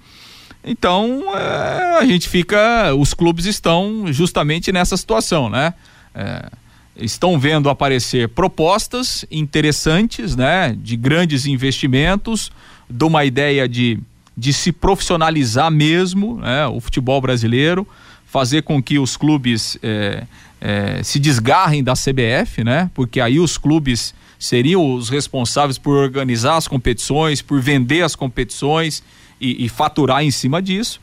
[0.64, 5.76] Então é, a gente fica, os clubes estão justamente nessa situação, né?
[6.14, 6.50] É,
[6.96, 12.52] estão vendo aparecer propostas interessantes, né, de grandes investimentos,
[12.90, 14.00] de uma ideia de,
[14.38, 17.88] de se profissionalizar mesmo, né, o futebol brasileiro,
[18.26, 20.24] fazer com que os clubes é,
[20.60, 26.58] é, se desgarrem da CBF, né, porque aí os clubes seriam os responsáveis por organizar
[26.58, 29.04] as competições, por vender as competições
[29.40, 31.00] e, e faturar em cima disso.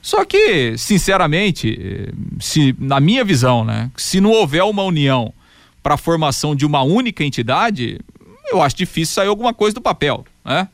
[0.00, 5.32] Só que, sinceramente, se na minha visão, né, se não houver uma união
[5.82, 7.98] para a formação de uma única entidade,
[8.50, 10.68] eu acho difícil sair alguma coisa do papel, né?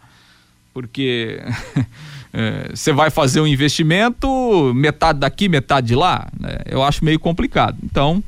[0.73, 1.41] Porque
[2.33, 6.59] é, você é, vai fazer um investimento, metade daqui, metade de lá, né?
[6.67, 7.77] eu acho meio complicado.
[7.83, 8.23] Então,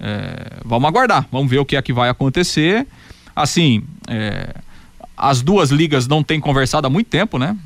[0.00, 2.86] é, vamos aguardar, vamos ver o que é que vai acontecer.
[3.34, 4.54] Assim, é,
[5.16, 7.56] as duas ligas não têm conversado há muito tempo, né?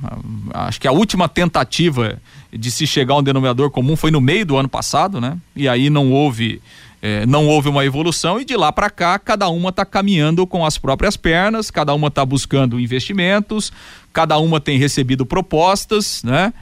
[0.55, 2.18] Acho que a última tentativa
[2.53, 5.38] de se chegar a um denominador comum foi no meio do ano passado, né?
[5.57, 6.61] E aí não houve
[7.01, 10.65] é, não houve uma evolução e de lá para cá cada uma está caminhando com
[10.65, 13.73] as próprias pernas, cada uma está buscando investimentos,
[14.12, 16.53] cada uma tem recebido propostas, né?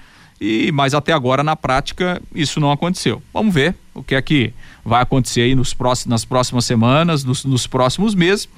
[0.41, 3.21] E mas até agora na prática isso não aconteceu.
[3.35, 7.45] Vamos ver o que é que vai acontecer aí nos próximos, nas próximas semanas, nos,
[7.45, 8.49] nos próximos meses.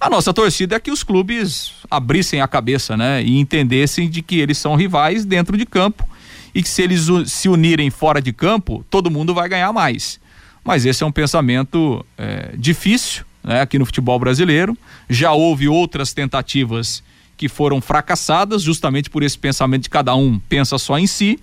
[0.00, 3.20] A nossa torcida é que os clubes abrissem a cabeça, né?
[3.20, 6.08] E entendessem de que eles são rivais dentro de campo
[6.54, 10.20] e que se eles se unirem fora de campo, todo mundo vai ganhar mais.
[10.64, 13.60] Mas esse é um pensamento é, difícil, né?
[13.60, 14.76] Aqui no futebol brasileiro.
[15.08, 17.02] Já houve outras tentativas
[17.36, 21.38] que foram fracassadas, justamente por esse pensamento de cada um pensa só em si.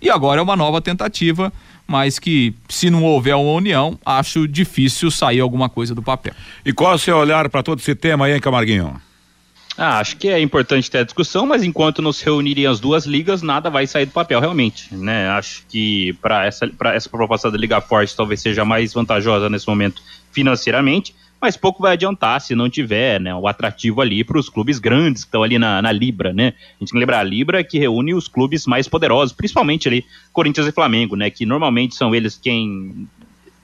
[0.00, 1.52] E agora é uma nova tentativa,
[1.86, 6.34] mas que se não houver uma união, acho difícil sair alguma coisa do papel.
[6.64, 9.00] E qual é o seu olhar para todo esse tema aí, hein, Camarguinho?
[9.76, 13.06] Ah, acho que é importante ter a discussão, mas enquanto não se reunirem as duas
[13.06, 15.28] ligas, nada vai sair do papel realmente, né?
[15.30, 20.00] Acho que para essa, essa proposta da Liga Forte talvez seja mais vantajosa nesse momento
[20.30, 24.78] financeiramente, mas pouco vai adiantar se não tiver né, o atrativo ali para os clubes
[24.78, 26.54] grandes que estão ali na, na, Libra, né?
[26.56, 29.88] A gente tem que lembrar, a Libra é que reúne os clubes mais poderosos, principalmente
[29.88, 31.30] ali Corinthians e Flamengo, né?
[31.30, 33.08] Que normalmente são eles quem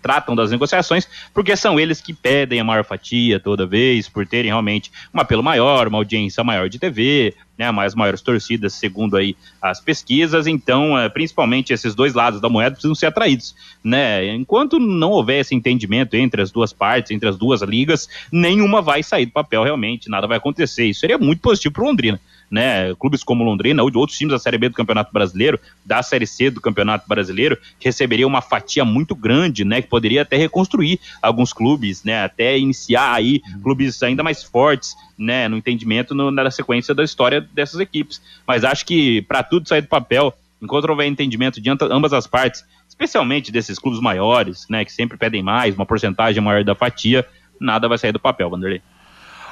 [0.03, 4.51] tratam das negociações, porque são eles que pedem a maior fatia toda vez, por terem
[4.51, 9.37] realmente um apelo maior, uma audiência maior de TV, né, mais maiores torcidas, segundo aí
[9.61, 10.47] as pesquisas.
[10.47, 14.35] Então, é, principalmente esses dois lados da moeda precisam ser atraídos, né?
[14.35, 19.03] Enquanto não houver esse entendimento entre as duas partes, entre as duas ligas, nenhuma vai
[19.03, 20.87] sair do papel realmente, nada vai acontecer.
[20.87, 24.39] Isso seria muito positivo para Londrina né, clubes como Londrina ou de outros times da
[24.39, 28.85] Série B do Campeonato Brasileiro, da Série C do Campeonato Brasileiro, que receberiam uma fatia
[28.85, 34.23] muito grande, né, que poderia até reconstruir alguns clubes, né, até iniciar aí clubes ainda
[34.23, 38.21] mais fortes, né, no entendimento no, na sequência da história dessas equipes.
[38.47, 42.65] Mas acho que para tudo sair do papel, enquanto houver entendimento de ambas as partes,
[42.89, 47.25] especialmente desses clubes maiores, né, que sempre pedem mais, uma porcentagem maior da fatia,
[47.61, 48.83] nada vai sair do papel, Vanderlei.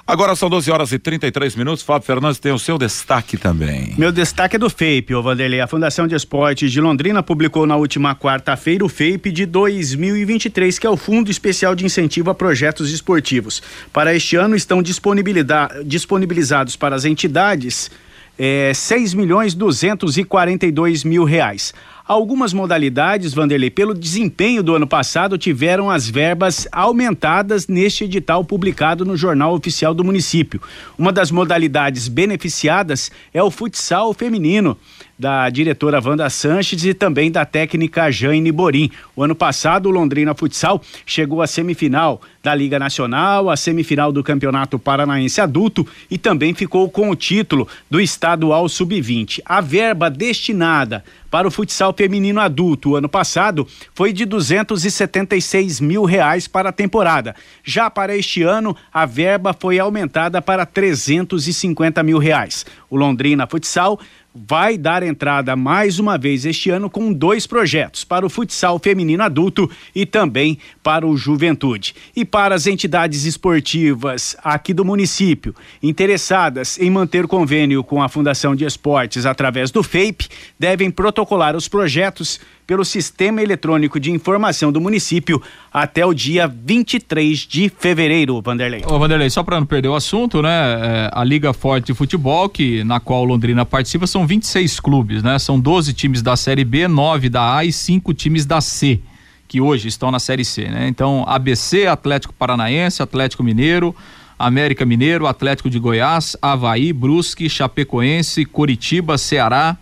[0.09, 1.85] Agora são 12 horas e 33 minutos.
[1.85, 3.95] Fábio Fernandes tem o seu destaque também.
[3.99, 5.61] Meu destaque é do FAPE, ô Vanderlei.
[5.61, 10.87] A Fundação de Esportes de Londrina publicou na última quarta-feira o FAPE de 2023, que
[10.87, 13.63] é o Fundo Especial de Incentivo a Projetos Esportivos.
[13.93, 17.91] Para este ano estão disponibilizados para as entidades
[18.39, 21.75] é, 6 milhões 242 mil reais.
[22.09, 29.05] Algumas modalidades, Vanderlei, pelo desempenho do ano passado, tiveram as verbas aumentadas neste edital publicado
[29.05, 30.59] no Jornal Oficial do Município.
[30.97, 34.75] Uma das modalidades beneficiadas é o futsal feminino
[35.19, 38.91] da diretora Wanda Sanches e também da técnica Jane Borim.
[39.17, 44.23] O ano passado, o Londrina Futsal chegou à semifinal da Liga Nacional, à semifinal do
[44.23, 49.41] Campeonato Paranaense Adulto e também ficou com o título do Estadual Sub-20.
[49.45, 56.49] A verba destinada para o futsal feminino adulto ano passado foi de 276 mil reais
[56.49, 57.35] para a temporada.
[57.63, 62.65] Já para este ano, a verba foi aumentada para 350 mil reais.
[62.89, 64.01] O Londrina Futsal
[64.35, 69.23] vai dar entrada mais uma vez este ano com dois projetos para o futsal feminino
[69.23, 71.95] adulto e também para o juventude.
[72.15, 78.55] E para as entidades esportivas aqui do município interessadas em manter convênio com a Fundação
[78.55, 84.79] de Esportes através do FAPE, devem protocolar os projetos pelo Sistema Eletrônico de Informação do
[84.79, 85.41] município
[85.73, 88.83] até o dia 23 de fevereiro, Vanderlei.
[88.87, 90.51] Ô, Vanderlei, só para não perder o assunto, né?
[90.51, 95.39] É, a Liga Forte de Futebol, que, na qual Londrina participa, são 26 clubes, né?
[95.39, 99.01] São 12 times da Série B, 9 da A e 5 times da C,
[99.49, 100.89] que hoje estão na Série C, né?
[100.89, 103.97] Então, ABC, Atlético Paranaense, Atlético Mineiro,
[104.39, 109.75] América Mineiro, Atlético de Goiás, Havaí, Brusque, Chapecoense, Curitiba, Ceará,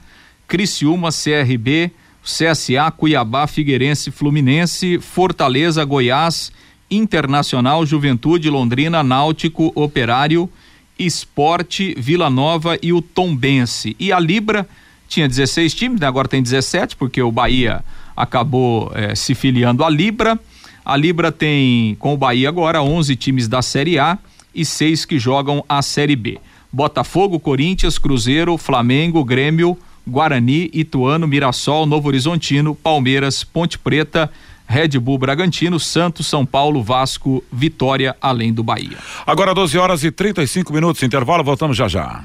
[0.47, 1.91] Criciúma, CRB,
[2.27, 6.51] CSA, Cuiabá, Figueirense, Fluminense, Fortaleza, Goiás,
[6.91, 10.51] Internacional, Juventude, Londrina, Náutico, Operário,
[10.99, 13.95] Esporte, Vila Nova e o Tombense.
[13.99, 14.69] E a Libra
[15.09, 16.07] tinha 16 times, né?
[16.07, 17.85] agora tem 17, porque o Bahia
[18.17, 20.39] acabou eh, se filiando à Libra.
[20.85, 24.19] A Libra tem, com o Bahia agora, 11 times da Série A
[24.53, 26.39] e seis que jogam a Série B.
[26.73, 34.31] Botafogo, Corinthians, Cruzeiro, Flamengo, Grêmio, Guarani, Ituano, Mirassol, Novo Horizontino, Palmeiras, Ponte Preta,
[34.67, 38.99] Red Bull Bragantino, Santos, São Paulo, Vasco, Vitória, além do Bahia.
[39.27, 42.25] Agora 12 horas e 35 minutos, intervalo, voltamos já já.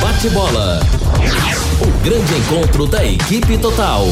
[0.00, 0.80] Bate bola.
[1.80, 4.06] O grande encontro da equipe total.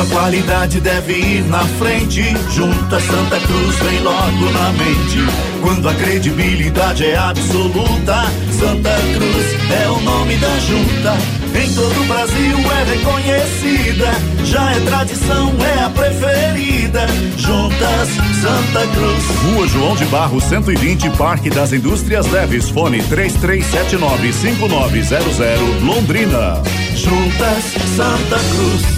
[0.00, 5.18] A qualidade deve ir na frente, junta Santa Cruz vem logo na mente.
[5.60, 11.16] Quando a credibilidade é absoluta, Santa Cruz é o nome da junta.
[11.54, 17.06] Em todo o Brasil é reconhecida, já é tradição, é a preferida.
[17.36, 18.08] Juntas
[18.40, 19.24] Santa Cruz.
[19.42, 26.62] Rua João de Barro 120, Parque das Indústrias Leves, fone 33795900, Londrina.
[26.94, 27.64] Juntas
[27.96, 28.97] Santa Cruz.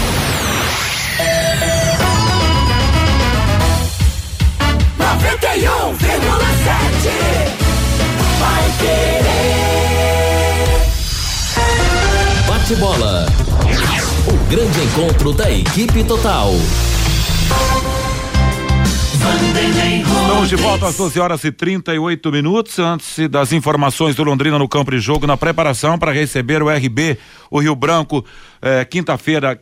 [8.39, 9.31] Vai querer.
[12.47, 13.25] Bate bola.
[14.27, 16.53] O grande encontro da equipe total.
[20.21, 22.79] Estamos de volta às 12 horas e 38 minutos.
[22.79, 27.17] Antes das informações do Londrina no campo de jogo, na preparação para receber o RB,
[27.49, 28.25] o Rio Branco,
[28.61, 29.59] eh, quinta-feira,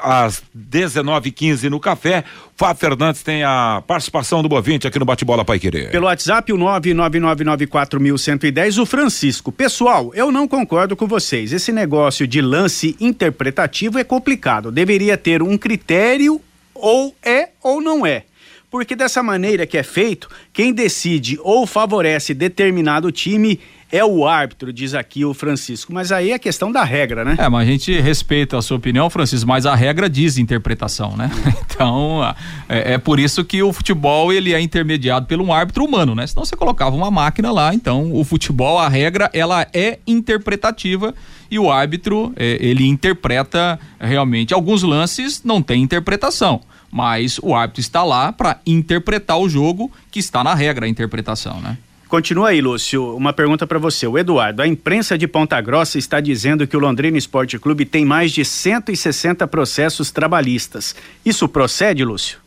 [0.00, 2.24] às 19h15 no café.
[2.56, 5.90] Fábio Fernandes tem a participação do Bovinte aqui no Bate-Bola Pai Querer.
[5.90, 9.50] Pelo WhatsApp, o 99994110, o Francisco.
[9.50, 11.52] Pessoal, eu não concordo com vocês.
[11.52, 14.70] Esse negócio de lance interpretativo é complicado.
[14.70, 16.40] Deveria ter um critério
[16.74, 18.24] ou é ou não é.
[18.70, 23.60] Porque dessa maneira que é feito, quem decide ou favorece determinado time
[23.94, 25.92] é o árbitro, diz aqui o Francisco.
[25.92, 27.36] Mas aí é questão da regra, né?
[27.38, 31.30] É, mas a gente respeita a sua opinião, Francisco, mas a regra diz interpretação, né?
[31.74, 32.36] Então, ah,
[32.68, 36.24] é, é por isso que o futebol ele é intermediado por um árbitro humano, né?
[36.24, 41.12] Senão você colocava uma máquina lá, então o futebol, a regra, ela é interpretativa
[41.50, 44.54] e o árbitro, eh, ele interpreta realmente.
[44.54, 46.60] Alguns lances não tem interpretação,
[46.92, 51.60] mas o árbitro está lá para interpretar o jogo que está na regra a interpretação,
[51.60, 51.76] né?
[52.14, 53.16] Continua aí, Lúcio.
[53.16, 54.06] Uma pergunta para você.
[54.06, 58.04] O Eduardo, a imprensa de Ponta Grossa está dizendo que o Londrina Esporte Clube tem
[58.04, 60.94] mais de 160 processos trabalhistas.
[61.26, 62.38] Isso procede, Lúcio?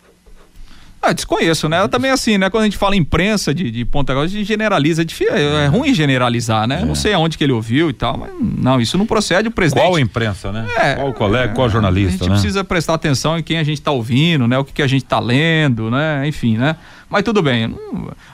[1.01, 1.81] Ah, desconheço, né?
[1.81, 2.49] Eu também assim, né?
[2.49, 5.01] Quando a gente fala imprensa de, de Ponta Grossa, a gente generaliza.
[5.01, 6.85] É, difí- é ruim generalizar, né?
[6.85, 9.49] Não sei aonde que ele ouviu e tal, mas não, isso não procede.
[9.49, 9.83] O presidente.
[9.83, 10.65] Qual imprensa, né?
[10.77, 10.95] É.
[10.95, 12.35] qual colega, qual A jornalista, gente né?
[12.35, 14.57] precisa prestar atenção em quem a gente está ouvindo, né?
[14.57, 16.25] O que, que a gente está lendo, né?
[16.25, 16.77] Enfim, né?
[17.09, 17.73] Mas tudo bem.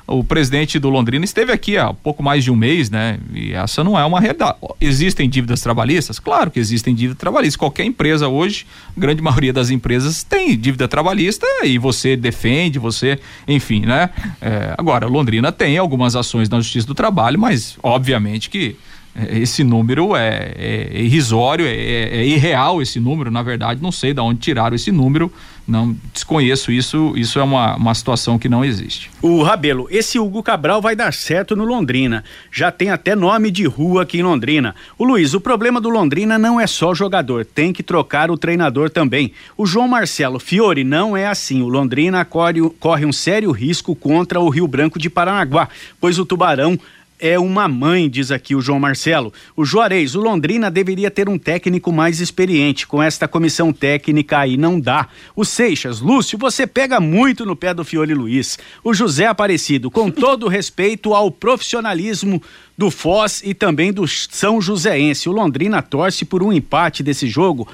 [0.07, 3.19] O presidente do Londrina esteve aqui há pouco mais de um mês, né?
[3.34, 4.57] E essa não é uma realidade.
[4.82, 6.17] Existem dívidas trabalhistas?
[6.19, 7.55] Claro que existem dívidas trabalhistas.
[7.55, 8.65] Qualquer empresa hoje,
[8.97, 14.09] grande maioria das empresas tem dívida trabalhista e você defende, você, enfim, né?
[14.41, 18.76] É, agora, Londrina tem algumas ações na Justiça do Trabalho, mas obviamente que
[19.15, 21.71] é, esse número é, é- irrisório, é-
[22.21, 25.32] é irreal esse número, na verdade, não sei de onde tiraram esse número,
[25.68, 29.09] não desconheço isso, isso é uma, uma situação que não existe.
[29.22, 32.24] O Rabelo, esse Hugo Cabral vai dar certo no Londrina.
[32.51, 34.76] Já tem até nome de rua aqui em Londrina.
[34.97, 38.89] O Luiz, o problema do Londrina não é só jogador, tem que trocar o treinador
[38.89, 39.32] também.
[39.57, 41.61] O João Marcelo Fiore não é assim.
[41.61, 46.26] O Londrina corre, corre um sério risco contra o Rio Branco de Paranaguá, pois o
[46.26, 46.78] Tubarão
[47.24, 49.32] é uma mãe, diz aqui o João Marcelo.
[49.55, 52.86] O Juarez, o Londrina deveria ter um técnico mais experiente.
[52.86, 55.07] Com esta comissão técnica aí não dá.
[55.34, 58.59] O Seixas, Lúcio, você pega muito no pé do Fiore Luiz.
[58.84, 62.43] O José Aparecido, com todo respeito ao profissionalismo
[62.78, 65.30] do Foz e também do São Joséense.
[65.30, 67.69] O Londrina torce por um empate desse jogo.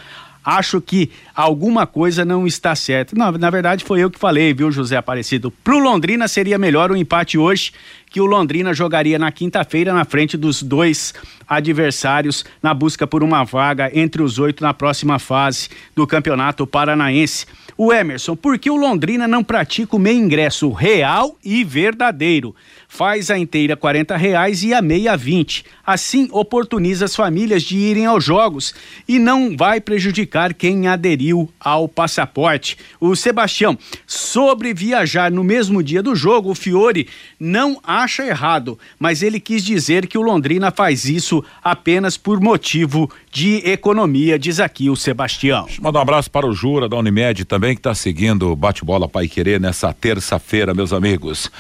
[0.50, 3.16] Acho que alguma coisa não está certa.
[3.16, 5.52] Não, na verdade foi eu que falei, viu, José Aparecido?
[5.52, 7.72] Pro Londrina seria melhor o empate hoje,
[8.10, 11.14] que o Londrina jogaria na quinta-feira na frente dos dois
[11.48, 17.46] adversários na busca por uma vaga entre os oito na próxima fase do Campeonato Paranaense.
[17.78, 22.56] O Emerson, por que o Londrina não pratica o meio ingresso real e verdadeiro?
[22.92, 25.64] Faz a inteira R$ reais e a meia 20.
[25.86, 28.74] Assim, oportuniza as famílias de irem aos jogos
[29.08, 32.78] e não vai prejudicar quem aderiu ao passaporte.
[33.00, 33.78] O Sebastião,
[34.08, 37.08] sobre viajar no mesmo dia do jogo, o Fiore
[37.40, 43.10] não acha errado, mas ele quis dizer que o Londrina faz isso apenas por motivo
[43.32, 45.68] de economia, diz aqui o Sebastião.
[45.80, 49.28] Manda um abraço para o Jura da Unimed também, que está seguindo o bate-bola Pai
[49.28, 51.52] Querer nessa terça-feira, meus amigos.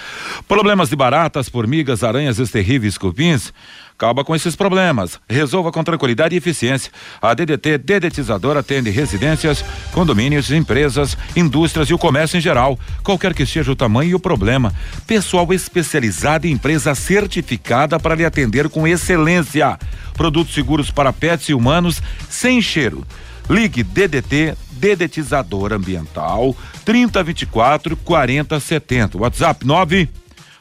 [0.47, 3.51] Problemas de baratas, formigas, aranhas, terríveis cupins?
[3.93, 5.19] Acaba com esses problemas.
[5.27, 6.89] Resolva com tranquilidade e eficiência.
[7.21, 12.79] A DDT Dedetizador atende residências, condomínios, empresas, indústrias e o comércio em geral.
[13.03, 14.73] Qualquer que seja o tamanho e o problema.
[15.05, 19.77] Pessoal especializado e empresa certificada para lhe atender com excelência.
[20.13, 23.05] Produtos seguros para pets e humanos sem cheiro.
[23.49, 26.55] Ligue DDT Dedetizador Ambiental
[26.85, 29.17] 3024 4070.
[29.17, 30.07] WhatsApp 9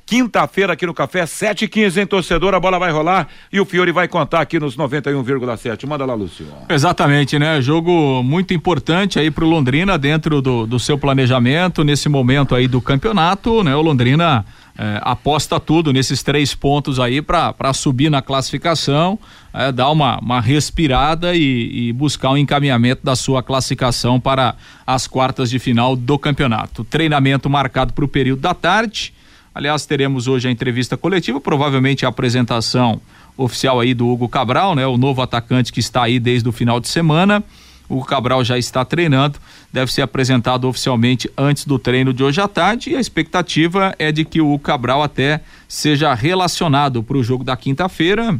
[0.06, 3.66] Quinta-feira aqui no Café, 7 h 15 em torcedor, a bola vai rolar e o
[3.66, 5.88] Fiore vai contar aqui nos 91,7.
[5.88, 6.46] Manda lá, Lúcio.
[6.68, 7.62] Exatamente, né?
[7.62, 12.82] Jogo muito importante aí pro Londrina dentro do, do seu planejamento, nesse momento aí do
[12.82, 13.76] campeonato, né?
[13.76, 14.46] O Londrina
[14.78, 19.19] é, aposta tudo nesses três pontos aí para subir na classificação,
[19.53, 24.55] é, dar uma, uma respirada e, e, buscar um encaminhamento da sua classificação para
[24.86, 26.84] as quartas de final do campeonato.
[26.84, 29.13] Treinamento marcado para o período da tarde.
[29.53, 32.99] Aliás, teremos hoje a entrevista coletiva, provavelmente a apresentação
[33.38, 34.86] oficial aí do Hugo Cabral, né?
[34.88, 37.43] O novo atacante que está aí desde o final de semana.
[37.89, 39.39] O Cabral já está treinando,
[39.71, 44.11] deve ser apresentado oficialmente antes do treino de hoje à tarde e a expectativa é
[44.11, 48.39] de que o Cabral até seja relacionado para o jogo da quinta-feira.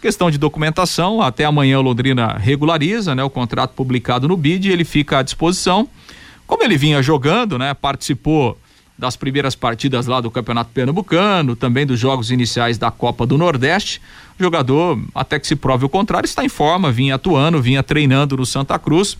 [0.00, 3.24] Questão de documentação, até amanhã o Londrina regulariza, né?
[3.24, 5.88] O contrato publicado no BID, ele fica à disposição.
[6.46, 7.72] Como ele vinha jogando, né?
[7.72, 8.58] Participou
[8.96, 14.00] das primeiras partidas lá do Campeonato Pernambucano, também dos jogos iniciais da Copa do Nordeste.
[14.38, 18.36] O jogador, até que se prove o contrário, está em forma, vinha atuando, vinha treinando
[18.36, 19.18] no Santa Cruz.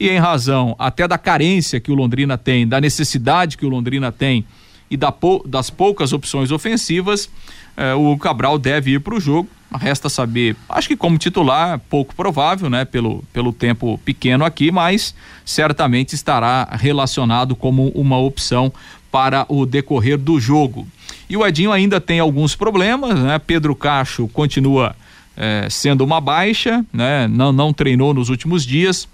[0.00, 4.10] E em razão até da carência que o Londrina tem, da necessidade que o Londrina
[4.10, 4.44] tem
[4.90, 5.14] e da,
[5.46, 7.30] das poucas opções ofensivas,
[7.76, 9.48] eh, o Cabral deve ir para o jogo.
[9.74, 12.84] Resta saber, acho que como titular, pouco provável, né?
[12.84, 15.14] Pelo, pelo tempo pequeno aqui, mas
[15.46, 18.70] certamente estará relacionado como uma opção
[19.12, 20.88] para o decorrer do jogo.
[21.28, 23.38] E o Edinho ainda tem alguns problemas, né?
[23.38, 24.96] Pedro Cacho continua
[25.36, 27.28] é, sendo uma baixa, né?
[27.28, 29.06] Não, não treinou nos últimos dias,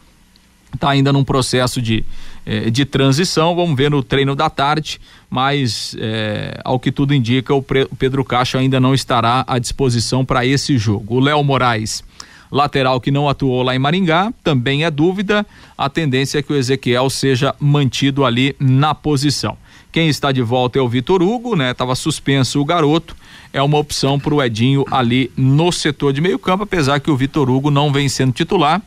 [0.73, 2.05] está ainda num processo de,
[2.47, 3.57] é, de transição.
[3.57, 8.25] Vamos ver no treino da tarde, mas é, ao que tudo indica, o, o Pedro
[8.25, 11.17] Cacho ainda não estará à disposição para esse jogo.
[11.17, 12.05] O Léo Moraes
[12.51, 15.47] lateral que não atuou lá em Maringá, também é dúvida.
[15.77, 19.57] A tendência é que o Ezequiel seja mantido ali na posição.
[19.99, 21.75] Quem está de volta é o Vitor Hugo, né?
[21.75, 23.17] Tava suspenso o garoto.
[23.53, 27.17] É uma opção para o Edinho ali no setor de meio campo, apesar que o
[27.17, 28.81] Vitor Hugo não vem sendo titular.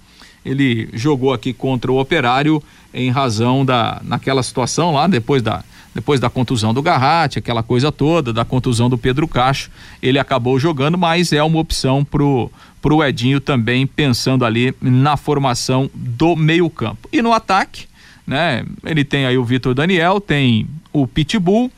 [0.45, 6.21] Ele jogou aqui contra o Operário em razão da naquela situação lá depois da depois
[6.21, 9.69] da contusão do Garratti, aquela coisa toda, da contusão do Pedro Cacho,
[10.01, 12.49] ele acabou jogando, mas é uma opção pro
[12.81, 17.09] pro Edinho também pensando ali na formação do meio-campo.
[17.11, 17.90] E no ataque,
[18.25, 18.65] né?
[18.85, 21.71] Ele tem aí o Vitor Daniel, tem o Pitbull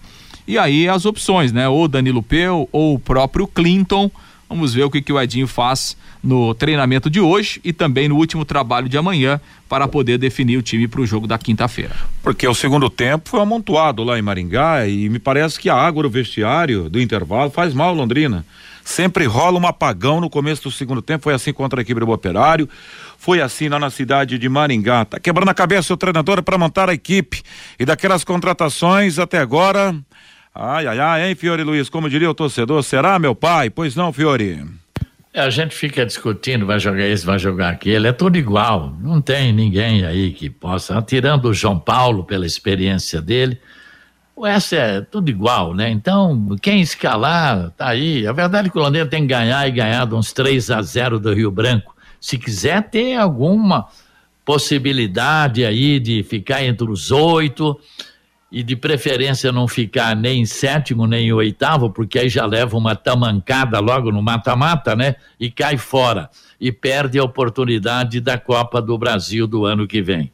[0.48, 1.68] e aí as opções, né?
[1.68, 4.12] Ou Danilo Peu ou o próprio Clinton.
[4.50, 8.16] Vamos ver o que, que o Edinho faz no treinamento de hoje e também no
[8.16, 11.96] último trabalho de amanhã para poder definir o time para o jogo da quinta-feira.
[12.22, 16.04] Porque o segundo tempo foi amontoado lá em Maringá e me parece que a água
[16.04, 18.46] no vestiário do intervalo faz mal Londrina.
[18.84, 22.10] Sempre rola um apagão no começo do segundo tempo, foi assim contra a equipe do
[22.10, 22.70] Operário,
[23.18, 25.06] foi assim lá na cidade de Maringá.
[25.06, 27.42] Tá quebrando a cabeça o treinador para montar a equipe.
[27.80, 29.96] E daquelas contratações até agora.
[30.54, 31.90] Ai, ai, ai, hein, Fiore Luiz?
[31.90, 33.70] Como diria o torcedor, será meu pai?
[33.70, 34.64] Pois não, Fiore.
[35.34, 38.96] É, a gente fica discutindo, vai jogar esse, vai jogar aquele, é tudo igual.
[39.02, 43.60] Não tem ninguém aí que possa, tirando o João Paulo pela experiência dele,
[44.42, 45.90] essa é tudo igual, né?
[45.90, 48.26] Então, quem escalar, tá aí.
[48.26, 50.82] A verdade é que o Londrina tem que ganhar e ganhar de uns 3 a
[50.82, 51.96] 0 do Rio Branco.
[52.20, 53.88] Se quiser ter alguma
[54.46, 57.80] possibilidade aí de ficar entre os oito
[58.52, 62.78] e de preferência não ficar nem em sétimo nem em oitavo, porque aí já leva
[62.78, 65.16] uma tamancada logo no mata-mata, né?
[65.40, 66.30] E cai fora
[66.60, 70.32] e perde a oportunidade da Copa do Brasil do ano que vem.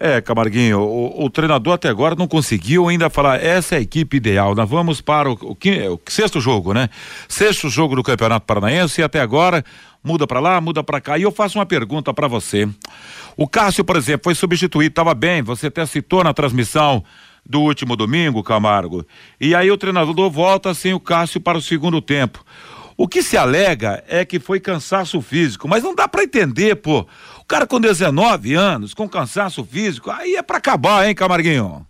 [0.00, 4.16] É, Camarguinho, o, o, treinador até agora não conseguiu ainda falar, essa é a equipe
[4.16, 4.54] ideal.
[4.54, 6.88] Nós vamos para o, o, o sexto jogo, né?
[7.26, 9.64] Sexto jogo do Campeonato Paranaense e até agora
[10.02, 11.18] muda para lá, muda para cá.
[11.18, 12.68] E eu faço uma pergunta para você.
[13.36, 17.02] O Cássio, por exemplo, foi substituído, estava bem, você até citou na transmissão
[17.44, 19.04] do último domingo, Camargo.
[19.40, 22.44] E aí o treinador volta sem o Cássio para o segundo tempo.
[23.00, 27.06] O que se alega é que foi cansaço físico, mas não dá para entender, pô.
[27.48, 31.86] Cara com 19 anos, com cansaço físico, aí é para acabar, hein, Camarguinho?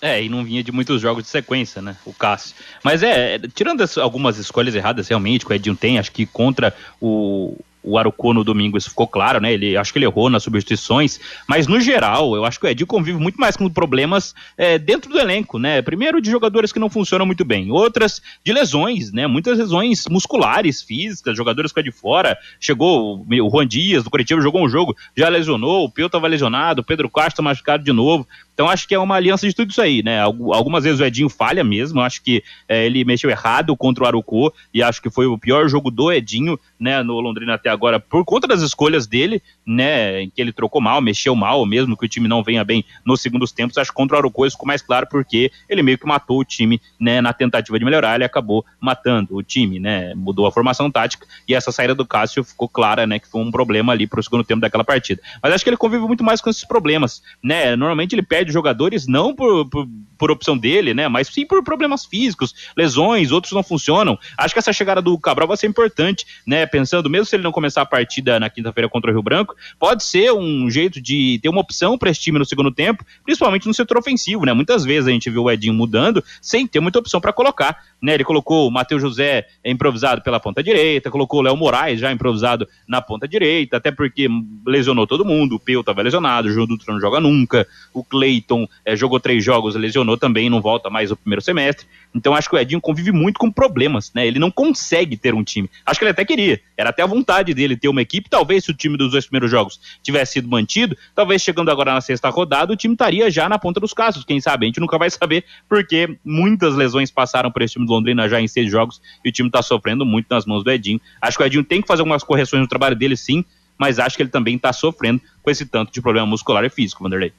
[0.00, 1.94] É, e não vinha de muitos jogos de sequência, né?
[2.06, 2.56] O Cássio.
[2.82, 6.74] Mas é, tirando as, algumas escolhas erradas realmente, que o Edinho tem, acho que contra
[6.98, 9.52] o, o Arucô no domingo, isso ficou claro, né?
[9.52, 12.86] Ele, acho que ele errou nas substituições, mas no geral, eu acho que o Edinho
[12.86, 15.82] convive muito mais com problemas é, dentro do elenco, né?
[15.82, 19.26] Primeiro de jogadores que não funcionam muito bem, outras de lesões, né?
[19.26, 22.36] Muitas lesões musculares, físicas, jogadores que de fora.
[22.58, 26.82] Chegou o Juan Dias do Curitiba, jogou um jogo, já lesionou, o Peu estava lesionado,
[26.82, 28.26] o Pedro Castro machucado de novo.
[28.60, 30.20] Então acho que é uma aliança de tudo isso aí, né?
[30.20, 34.52] Algumas vezes o Edinho falha mesmo, acho que é, ele mexeu errado contra o Arucô
[34.74, 38.22] e acho que foi o pior jogo do Edinho, né, no Londrina até agora, por
[38.22, 42.08] conta das escolhas dele, né, em que ele trocou mal, mexeu mal, mesmo que o
[42.08, 44.82] time não venha bem nos segundos tempos, acho que contra o Arucô isso ficou mais
[44.82, 48.62] claro porque ele meio que matou o time, né, na tentativa de melhorar, ele acabou
[48.78, 53.06] matando o time, né, mudou a formação tática e essa saída do Cássio ficou clara,
[53.06, 55.22] né, que foi um problema ali pro segundo tempo daquela partida.
[55.42, 59.06] Mas acho que ele convive muito mais com esses problemas, né, normalmente ele perde jogadores
[59.06, 59.88] não por, por,
[60.18, 61.08] por, opção dele, né?
[61.08, 64.18] Mas sim por problemas físicos, lesões, outros não funcionam.
[64.36, 66.66] Acho que essa chegada do Cabral vai ser importante, né?
[66.66, 70.04] Pensando, mesmo se ele não começar a partida na quinta-feira contra o Rio Branco, pode
[70.04, 73.74] ser um jeito de ter uma opção para esse time no segundo tempo, principalmente no
[73.74, 74.52] setor ofensivo, né?
[74.52, 78.14] Muitas vezes a gente viu o Edinho mudando sem ter muita opção para colocar, né?
[78.14, 82.68] Ele colocou o Matheus José improvisado pela ponta direita, colocou o Léo Moraes já improvisado
[82.88, 84.28] na ponta direita, até porque
[84.66, 88.04] lesionou todo mundo, o Peu estava lesionado, o João Dutra não joga nunca, o
[88.40, 91.86] Cleiton é, jogou três jogos, lesionou também, não volta mais o primeiro semestre.
[92.14, 94.26] Então acho que o Edinho convive muito com problemas, né?
[94.26, 95.70] Ele não consegue ter um time.
[95.86, 98.28] Acho que ele até queria, era até a vontade dele ter uma equipe.
[98.28, 102.00] Talvez se o time dos dois primeiros jogos tivesse sido mantido, talvez chegando agora na
[102.00, 104.24] sexta rodada, o time estaria já na ponta dos casos.
[104.24, 104.66] Quem sabe?
[104.66, 108.40] A gente nunca vai saber, porque muitas lesões passaram por esse time do Londrina já
[108.40, 111.00] em seis jogos e o time está sofrendo muito nas mãos do Edinho.
[111.20, 113.44] Acho que o Edinho tem que fazer algumas correções no trabalho dele, sim,
[113.80, 117.02] mas acho que ele também está sofrendo com esse tanto de problema muscular e físico,
[117.02, 117.32] Vanderlei.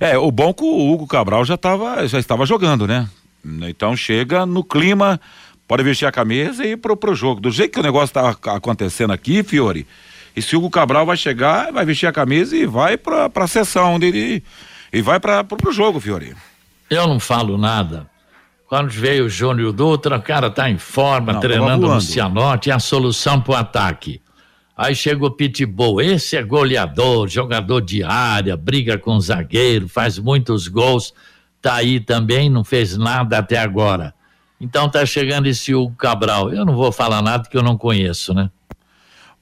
[0.00, 3.08] É, o bom que o Hugo Cabral já, tava, já estava jogando, né?
[3.68, 5.20] Então chega no clima,
[5.66, 7.40] pode vestir a camisa e ir pro, pro jogo.
[7.40, 9.86] Do jeito que o negócio está acontecendo aqui, Fiore,
[10.34, 14.42] esse Hugo Cabral vai chegar, vai vestir a camisa e vai para a sessão dele
[14.92, 16.34] e vai para pro jogo, Fiore.
[16.88, 18.10] Eu não falo nada.
[18.68, 22.72] Quando veio o Júnior Dutra, o cara tá em forma, não, treinando no Cianorte, é
[22.72, 24.20] a solução pro ataque.
[24.76, 30.66] Aí chega o Pitbull, esse é goleador, jogador de área, briga com zagueiro, faz muitos
[30.66, 31.12] gols,
[31.60, 34.14] tá aí também, não fez nada até agora.
[34.58, 36.52] Então tá chegando esse Hugo Cabral.
[36.52, 38.48] Eu não vou falar nada que eu não conheço, né?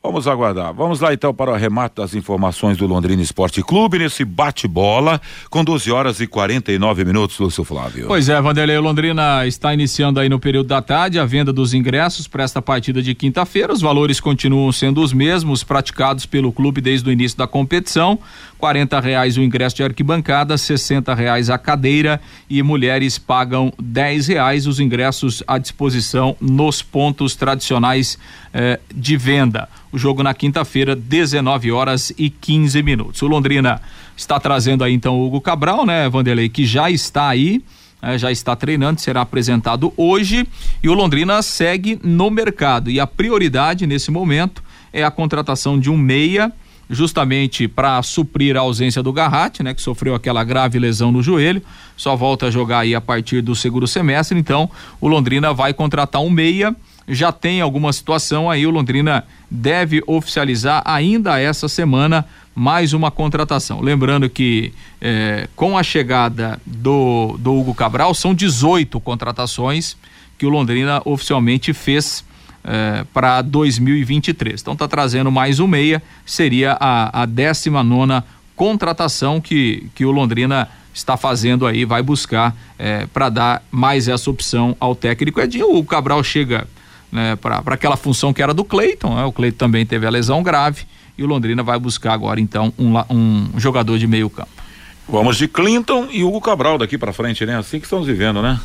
[0.03, 0.73] Vamos aguardar.
[0.73, 5.21] Vamos lá então para o arremate das informações do Londrina Esporte Clube nesse bate-bola
[5.51, 8.07] com 12 horas e 49 minutos, Lúcio Flávio.
[8.07, 12.27] Pois é, Vanderlei Londrina está iniciando aí no período da tarde a venda dos ingressos
[12.27, 13.75] para esta partida de quinta-feira.
[13.75, 18.19] Os valores continuam sendo os mesmos praticados pelo clube desde o início da competição.
[18.61, 24.67] Quarenta reais o ingresso de arquibancada, sessenta reais a cadeira e mulheres pagam dez reais
[24.67, 28.19] os ingressos à disposição nos pontos tradicionais
[28.53, 29.67] eh, de venda.
[29.91, 33.23] O jogo na quinta-feira, 19 horas e 15 minutos.
[33.23, 33.81] O Londrina
[34.15, 37.65] está trazendo aí então o Hugo Cabral, né, Vanderlei, que já está aí.
[38.03, 40.49] É, já está treinando, será apresentado hoje
[40.83, 42.91] e o Londrina segue no mercado.
[42.91, 46.51] E a prioridade nesse momento é a contratação de um meia,
[46.91, 51.63] justamente para suprir a ausência do Garratti, né, que sofreu aquela grave lesão no joelho,
[51.97, 54.39] só volta a jogar aí a partir do segundo semestre.
[54.39, 54.69] Então,
[55.01, 56.75] o Londrina vai contratar um meia
[57.11, 62.25] já tem alguma situação aí, o Londrina deve oficializar ainda essa semana
[62.55, 63.81] mais uma contratação.
[63.81, 69.97] Lembrando que eh, com a chegada do, do Hugo Cabral, são 18 contratações
[70.39, 72.25] que o Londrina oficialmente fez
[72.65, 74.61] eh, para 2023.
[74.61, 78.23] Então está trazendo mais um meia, seria a, a 19
[78.55, 84.29] contratação que, que o Londrina está fazendo aí, vai buscar eh, para dar mais essa
[84.31, 85.75] opção ao técnico Edinho.
[85.75, 86.67] O Cabral chega
[87.11, 89.15] né, para aquela função que era do Cleiton.
[89.15, 89.25] Né?
[89.25, 90.85] O Cleiton também teve a lesão grave
[91.17, 94.60] e o Londrina vai buscar agora então um, um jogador de meio campo.
[95.11, 97.59] Vamos de Clinton e Hugo Cabral daqui para frente, né?
[97.59, 98.61] Assim que estamos vivendo, né?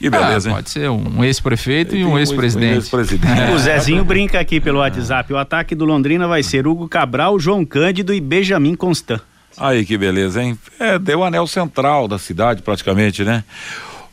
[0.00, 2.90] E beleza, é, Pode ser um ex-prefeito e um ex-presidente.
[2.94, 3.54] Ex é.
[3.54, 5.30] O Zezinho brinca aqui pelo WhatsApp.
[5.32, 9.20] O ataque do Londrina vai ser Hugo Cabral, João Cândido e Benjamin Constant.
[9.58, 10.58] Aí que beleza, hein?
[10.78, 13.44] É, deu o anel central da cidade praticamente, né?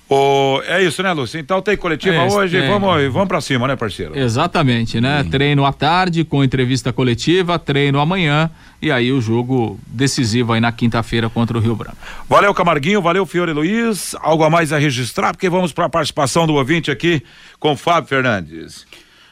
[0.10, 1.40] Oh, é isso, né, Lúcio?
[1.40, 4.18] Então tem coletiva é, hoje, é, vamos, vamos para cima, né, parceiro?
[4.18, 5.22] Exatamente, né?
[5.24, 5.30] Sim.
[5.30, 8.50] Treino à tarde com entrevista coletiva, treino amanhã
[8.82, 11.98] e aí o jogo decisivo aí na quinta-feira contra o Rio Branco.
[12.30, 14.16] Valeu, Camarguinho, valeu, Fiore Luiz.
[14.22, 17.22] Algo a mais a registrar, porque vamos para a participação do ouvinte aqui
[17.60, 18.86] com Fábio Fernandes.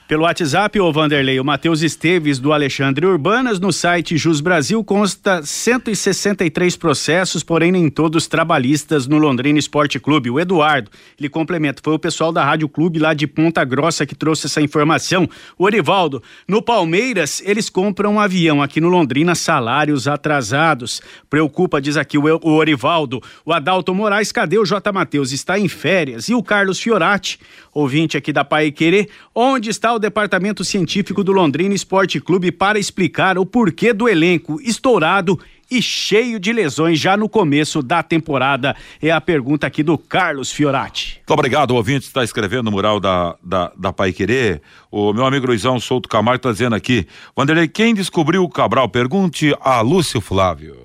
[0.08, 5.42] Pelo WhatsApp, o Vanderlei, o Matheus Esteves do Alexandre Urbanas, no site Jus Brasil consta
[5.42, 10.30] 163 processos, porém nem todos trabalhistas no Londrina Esporte Clube.
[10.30, 14.14] O Eduardo, ele complementa, foi o pessoal da Rádio Clube lá de Ponta Grossa que
[14.14, 15.28] trouxe essa informação.
[15.58, 21.02] O Orivaldo, no Palmeiras, eles compram um avião, aqui no Londrina, salários atrasados.
[21.28, 23.24] Preocupa, diz aqui o, o Orivaldo.
[23.44, 24.92] O Adalto Moraes, cadê o J.
[24.92, 25.32] Matheus?
[25.32, 26.30] Está em férias.
[26.30, 27.40] E o Carlos Fiorati,
[27.76, 32.80] ouvinte aqui da Pai Querer, onde está o Departamento Científico do Londrina Esporte Clube para
[32.80, 35.38] explicar o porquê do elenco estourado
[35.70, 38.76] e cheio de lesões já no começo da temporada?
[39.02, 41.18] É a pergunta aqui do Carlos Fiorati.
[41.18, 44.62] Muito obrigado, o ouvinte está escrevendo no mural da, da, da Pai Querer.
[44.90, 47.06] O meu amigo Luizão Souto Camargo está dizendo aqui,
[47.38, 48.88] Wanderlei, quem descobriu o Cabral?
[48.88, 50.85] Pergunte a Lúcio Flávio.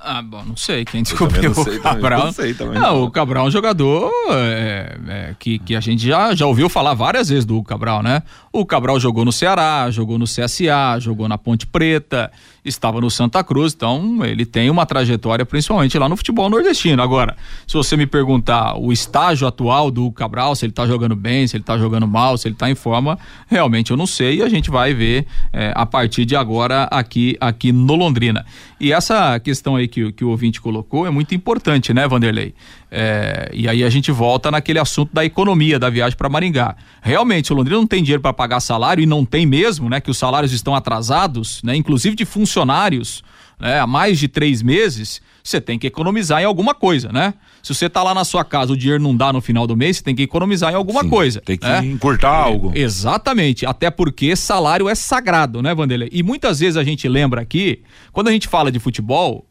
[0.00, 2.26] Ah, bom, não sei quem descobriu o Cabral.
[2.26, 2.80] Não sei também.
[2.80, 6.68] Não, o Cabral é um jogador é, é, que, que a gente já, já ouviu
[6.68, 8.22] falar várias vezes do Cabral, né?
[8.52, 12.30] O Cabral jogou no Ceará, jogou no CSA, jogou na Ponte Preta,
[12.64, 17.02] estava no Santa Cruz, então ele tem uma trajetória principalmente lá no futebol nordestino.
[17.02, 17.36] Agora,
[17.66, 21.56] se você me perguntar o estágio atual do Cabral, se ele está jogando bem, se
[21.56, 23.18] ele está jogando mal, se ele está em forma,
[23.48, 27.36] realmente eu não sei e a gente vai ver é, a partir de agora aqui,
[27.40, 28.46] aqui no Londrina.
[28.80, 32.54] E essa questão aí que, que o ouvinte colocou é muito importante, né, Vanderlei?
[32.90, 36.74] É, e aí a gente volta naquele assunto da economia da viagem para Maringá.
[37.02, 40.00] Realmente, o Londrina não tem dinheiro para pagar salário e não tem mesmo, né?
[40.00, 41.76] Que os salários estão atrasados, né?
[41.76, 43.22] Inclusive de funcionários,
[43.60, 43.78] né?
[43.78, 47.34] Há mais de três meses, você tem que economizar em alguma coisa, né?
[47.62, 49.98] Se você tá lá na sua casa, o dinheiro não dá no final do mês,
[49.98, 51.40] você tem que economizar em alguma Sim, coisa.
[51.42, 51.84] Tem que né?
[51.84, 52.72] encurtar algo.
[52.74, 53.66] Exatamente.
[53.66, 56.08] Até porque salário é sagrado, né, Vanderlei?
[56.10, 57.82] E muitas vezes a gente lembra aqui,
[58.12, 59.46] quando a gente fala de futebol,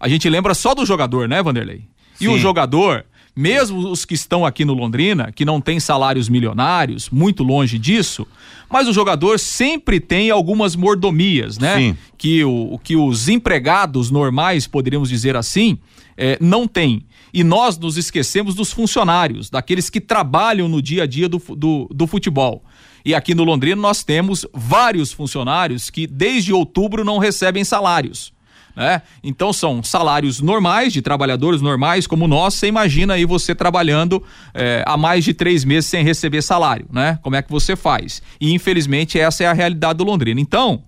[0.00, 1.84] a gente lembra só do jogador, né, Vanderlei?
[2.20, 3.04] E o jogador,
[3.34, 8.26] mesmo os que estão aqui no Londrina, que não têm salários milionários, muito longe disso,
[8.68, 11.76] mas o jogador sempre tem algumas mordomias, né?
[11.76, 11.96] Sim.
[12.18, 15.78] Que, o, que os empregados normais, poderíamos dizer assim,
[16.16, 17.06] é, não têm.
[17.32, 21.88] E nós nos esquecemos dos funcionários, daqueles que trabalham no dia a dia do, do,
[21.90, 22.62] do futebol.
[23.04, 28.32] E aqui no Londrina nós temos vários funcionários que desde outubro não recebem salários
[28.74, 29.02] né?
[29.22, 32.54] Então são salários normais de trabalhadores normais como nós.
[32.54, 34.22] Você imagina aí você trabalhando
[34.54, 37.18] é, há mais de três meses sem receber salário, né?
[37.22, 38.22] Como é que você faz?
[38.40, 40.40] E infelizmente essa é a realidade do Londrina.
[40.40, 40.82] Então,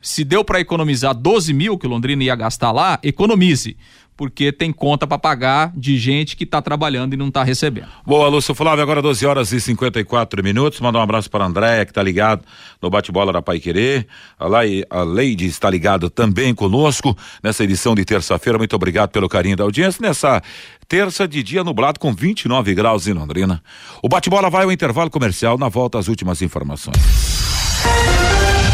[0.00, 3.76] se deu para economizar 12 mil que o Londrina ia gastar lá, economize
[4.18, 7.86] porque tem conta para pagar de gente que está trabalhando e não está recebendo.
[8.04, 10.80] Boa, Lúcio Flávio, agora 12 horas e 54 minutos.
[10.80, 12.44] Mandar um abraço para a Andréia, que está ligado
[12.82, 14.08] no bate-bola da Pai Querer.
[14.36, 18.58] A, Lai, a Leide está ligado também conosco nessa edição de terça-feira.
[18.58, 20.02] Muito obrigado pelo carinho da audiência.
[20.02, 20.42] Nessa
[20.88, 23.62] terça de dia nublado com 29 graus em Londrina.
[24.02, 25.56] O bate-bola vai ao intervalo comercial.
[25.56, 26.98] Na volta, as últimas informações.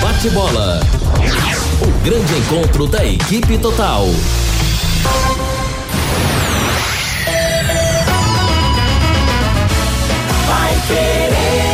[0.01, 0.81] Bate-bola.
[1.83, 4.07] O grande encontro da equipe total.
[10.87, 11.74] Baby.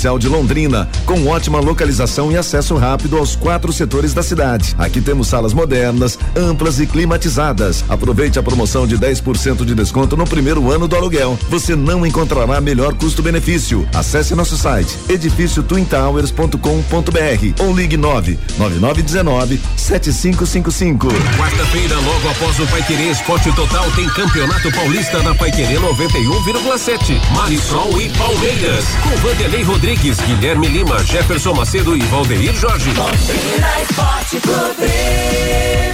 [0.01, 4.73] comercial de Londrina, com ótima localização e acesso rápido aos quatro setores da cidade.
[4.77, 7.85] Aqui temos salas modernas, amplas e climatizadas.
[7.87, 11.37] Aproveite a promoção de 10% de desconto no primeiro ano do aluguel.
[11.49, 13.87] Você não encontrará melhor custo-benefício.
[13.93, 21.09] Acesse nosso site edifíciotwintowers.com.br ou ligue 9 9919 7555.
[21.37, 27.21] Quarta-feira, logo após o Paiquerê Esporte Total, tem Campeonato Paulista na Paiquerê 91,7.
[27.35, 28.85] Marisol e Palmeiras.
[29.03, 32.91] Com Vanderlei Rodrigues Rodrigues, Guilherme Lima, Jefferson Macedo e Valdeir Jorge.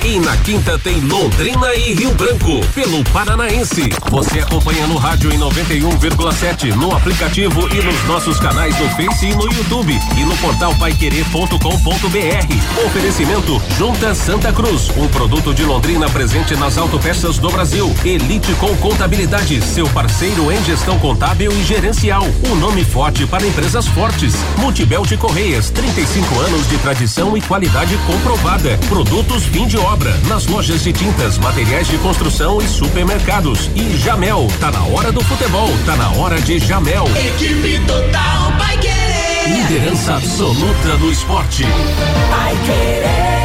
[0.06, 3.90] E na quinta tem Londrina e Rio Branco, pelo Paranaense.
[4.10, 9.36] Você acompanha no rádio em 91,7, no aplicativo e nos nossos canais no Face e
[9.36, 10.00] no YouTube.
[10.16, 12.86] E no portal paiquerê.com.br.
[12.86, 17.94] Oferecimento Junta Santa Cruz, um produto de Londrina presente nas autopeças do Brasil.
[18.06, 22.24] Elite com Contabilidade, seu parceiro em gestão contábil e gerencial.
[22.50, 24.34] Um nome forte para empresas fortes.
[24.58, 28.78] Multibel de Correias, 35 anos de tradição e qualidade comprovada.
[28.90, 33.70] Produtos fim de obra, nas lojas de tintas, materiais de construção e supermercados.
[33.76, 37.06] E Jamel, tá na hora do futebol, tá na hora de Jamel.
[37.16, 39.48] Equipe total vai querer.
[39.48, 41.64] Liderança absoluta no esporte.
[41.64, 43.38] Vai querer.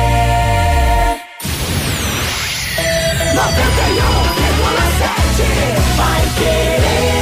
[3.35, 3.43] 91,7
[5.97, 7.22] vai querer.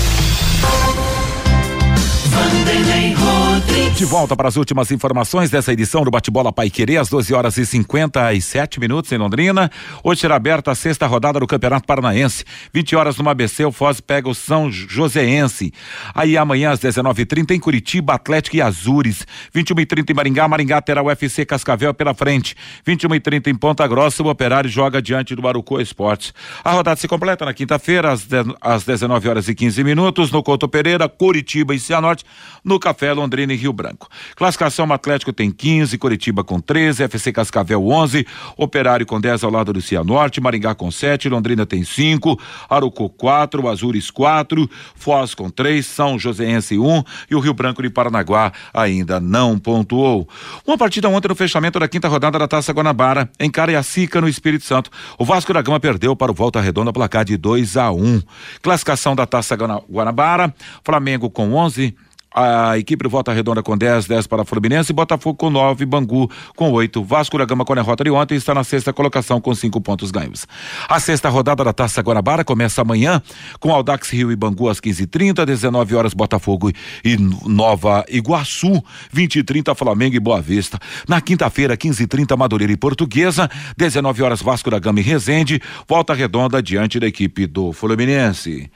[4.01, 7.55] De volta para as últimas informações dessa edição do Bate-Bola Pai Querer, às 12 horas
[7.57, 9.69] e 57 minutos em Londrina.
[10.03, 12.43] Hoje será aberta a sexta rodada do Campeonato Paranaense.
[12.73, 15.71] 20 horas no ABC, o Foz pega o São Joséense.
[16.15, 19.27] Aí amanhã às 19h30 em Curitiba, Atlético e Azures.
[19.55, 22.55] 21h30 em Maringá, Maringá terá o UFC Cascavel pela frente.
[22.87, 26.33] 21h30 em Ponta Grossa, o Operário joga diante do Arucô Esportes.
[26.63, 28.27] A rodada se completa na quinta-feira, às,
[28.59, 32.20] às 19 horas e 15 minutos, no Couto Pereira, Curitiba e Cianorte,
[32.63, 34.07] no Café Londrina e Rio Branco.
[34.35, 38.25] Classificação Atlético tem 15, Curitiba com 13, FC Cascavel 11,
[38.57, 43.67] Operário com 10 ao lado do Cianorte, Maringá com 7, Londrina tem 5, Arucô 4,
[43.67, 49.19] Azures 4, Foz com 3, São Joséense 1 e o Rio Branco de Paranaguá ainda
[49.19, 50.27] não pontuou.
[50.67, 54.65] Uma partida ontem no fechamento da quinta rodada da Taça Guanabara, em Cariacica, no Espírito
[54.65, 54.91] Santo.
[55.17, 58.21] O Vasco da Gama perdeu para o Volta Redonda placar de 2 a 1.
[58.61, 60.53] Classificação da Taça Guana- Guanabara,
[60.83, 61.95] Flamengo com 11,
[62.33, 66.71] a equipe do Volta Redonda com 10, 10 para Fluminense, Botafogo com 9, Bangu com
[66.71, 67.03] 8.
[67.03, 70.11] Vasco da Gama com a derrota de ontem está na sexta colocação com cinco pontos
[70.11, 70.47] ganhos.
[70.87, 73.21] A sexta rodada da Taça Guanabara começa amanhã
[73.59, 76.71] com Aldax Rio e Bangu às 15h30, 19 horas Botafogo
[77.03, 80.79] e Nova Iguaçu, 20 e 30 Flamengo e Boa Vista.
[81.07, 85.61] Na quinta-feira, 15 e 30 Madureira e Portuguesa, 19 horas Vasco da Gama e Resende,
[85.87, 88.71] Volta Redonda diante da equipe do Fluminense.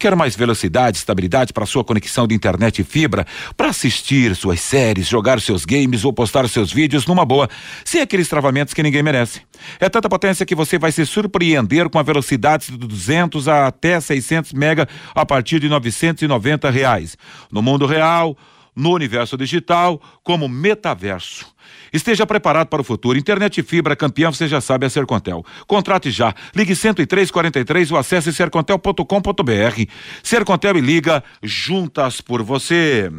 [0.00, 5.06] Quer mais velocidade, estabilidade para sua conexão de internet e fibra, para assistir suas séries,
[5.06, 7.50] jogar seus games ou postar seus vídeos numa boa,
[7.84, 9.42] sem aqueles travamentos que ninguém merece.
[9.78, 14.00] É tanta potência que você vai se surpreender com a velocidade de 200 a até
[14.00, 17.18] 600 mega a partir de 990 reais.
[17.52, 18.34] No mundo real,
[18.74, 21.46] no universo digital, como metaverso.
[21.92, 23.18] Esteja preparado para o futuro.
[23.18, 25.44] Internet e fibra campeão, você já sabe, é Sercontel.
[25.66, 26.34] Contrate já.
[26.54, 29.84] Ligue 10343 ou acesse sercontel.com.br.
[30.22, 33.10] Sercontel e liga juntas por você.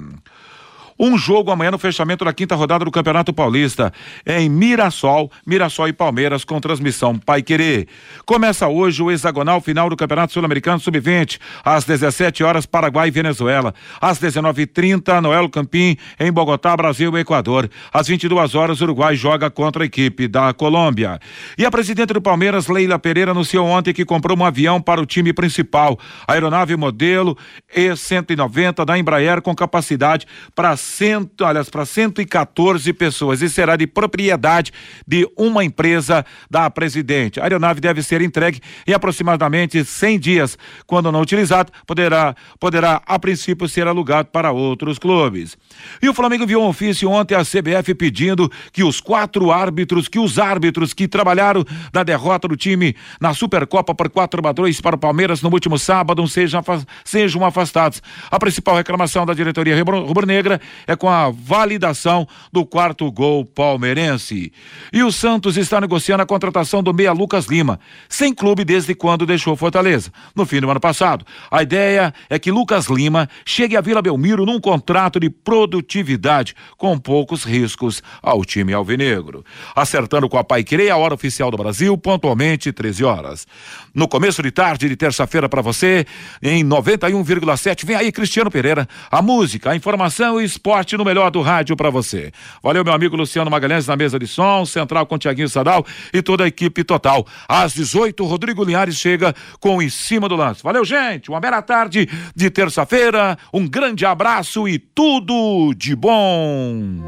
[1.04, 3.92] Um jogo amanhã no fechamento da quinta rodada do Campeonato Paulista
[4.24, 7.88] em Mirassol, Mirassol e Palmeiras com transmissão Pai Querer.
[8.24, 13.74] Começa hoje o hexagonal final do Campeonato Sul-Americano Sub-20 às 17 horas Paraguai e Venezuela,
[14.00, 17.68] às 19:30 Noel Campim em Bogotá, Brasil e Equador.
[17.92, 21.20] Às 22 horas Uruguai joga contra a equipe da Colômbia.
[21.58, 25.06] E a presidente do Palmeiras, Leila Pereira, anunciou ontem que comprou um avião para o
[25.08, 25.98] time principal,
[26.28, 27.36] aeronave modelo
[27.76, 34.72] E190 da Embraer com capacidade para cento, para 114 pessoas e será de propriedade
[35.08, 37.40] de uma empresa da presidente.
[37.40, 40.58] A aeronave deve ser entregue em aproximadamente 100 dias.
[40.86, 45.58] Quando não utilizado, poderá, poderá a princípio ser alugado para outros clubes.
[46.02, 50.20] E o Flamengo enviou um ofício ontem à CBF pedindo que os quatro árbitros, que
[50.20, 54.96] os árbitros que trabalharam na derrota do time na Supercopa por 4 a 2 para
[54.96, 56.62] o Palmeiras no último sábado sejam,
[57.04, 58.02] sejam afastados.
[58.30, 64.52] A principal reclamação da diretoria rubro- rubro-negra é com a validação do quarto gol palmeirense.
[64.92, 69.26] E o Santos está negociando a contratação do meia Lucas Lima, sem clube desde quando
[69.26, 71.26] deixou Fortaleza, no fim do ano passado.
[71.50, 76.98] A ideia é que Lucas Lima chegue à Vila Belmiro num contrato de produtividade, com
[76.98, 79.44] poucos riscos ao time alvinegro.
[79.76, 83.48] Acertando com a Paiquerê, a hora oficial do Brasil, pontualmente 13 horas.
[83.94, 86.06] No começo de tarde de terça-feira para você,
[86.42, 91.42] em 91,7, vem aí Cristiano Pereira, a música, a informação e esporte no melhor do
[91.42, 92.32] rádio para você.
[92.64, 96.46] Valeu, meu amigo Luciano Magalhães na mesa de som, central com Tiaguinho Sadal e toda
[96.46, 97.28] a equipe total.
[97.50, 100.64] Às 18, Rodrigo Linhares chega com Em Cima do Lance.
[100.64, 101.30] Valeu, gente.
[101.30, 107.06] Uma bela tarde de terça-feira, um grande abraço e tudo de bom.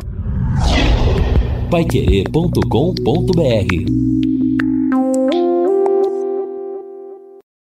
[1.72, 4.33] Paiquerê.com.br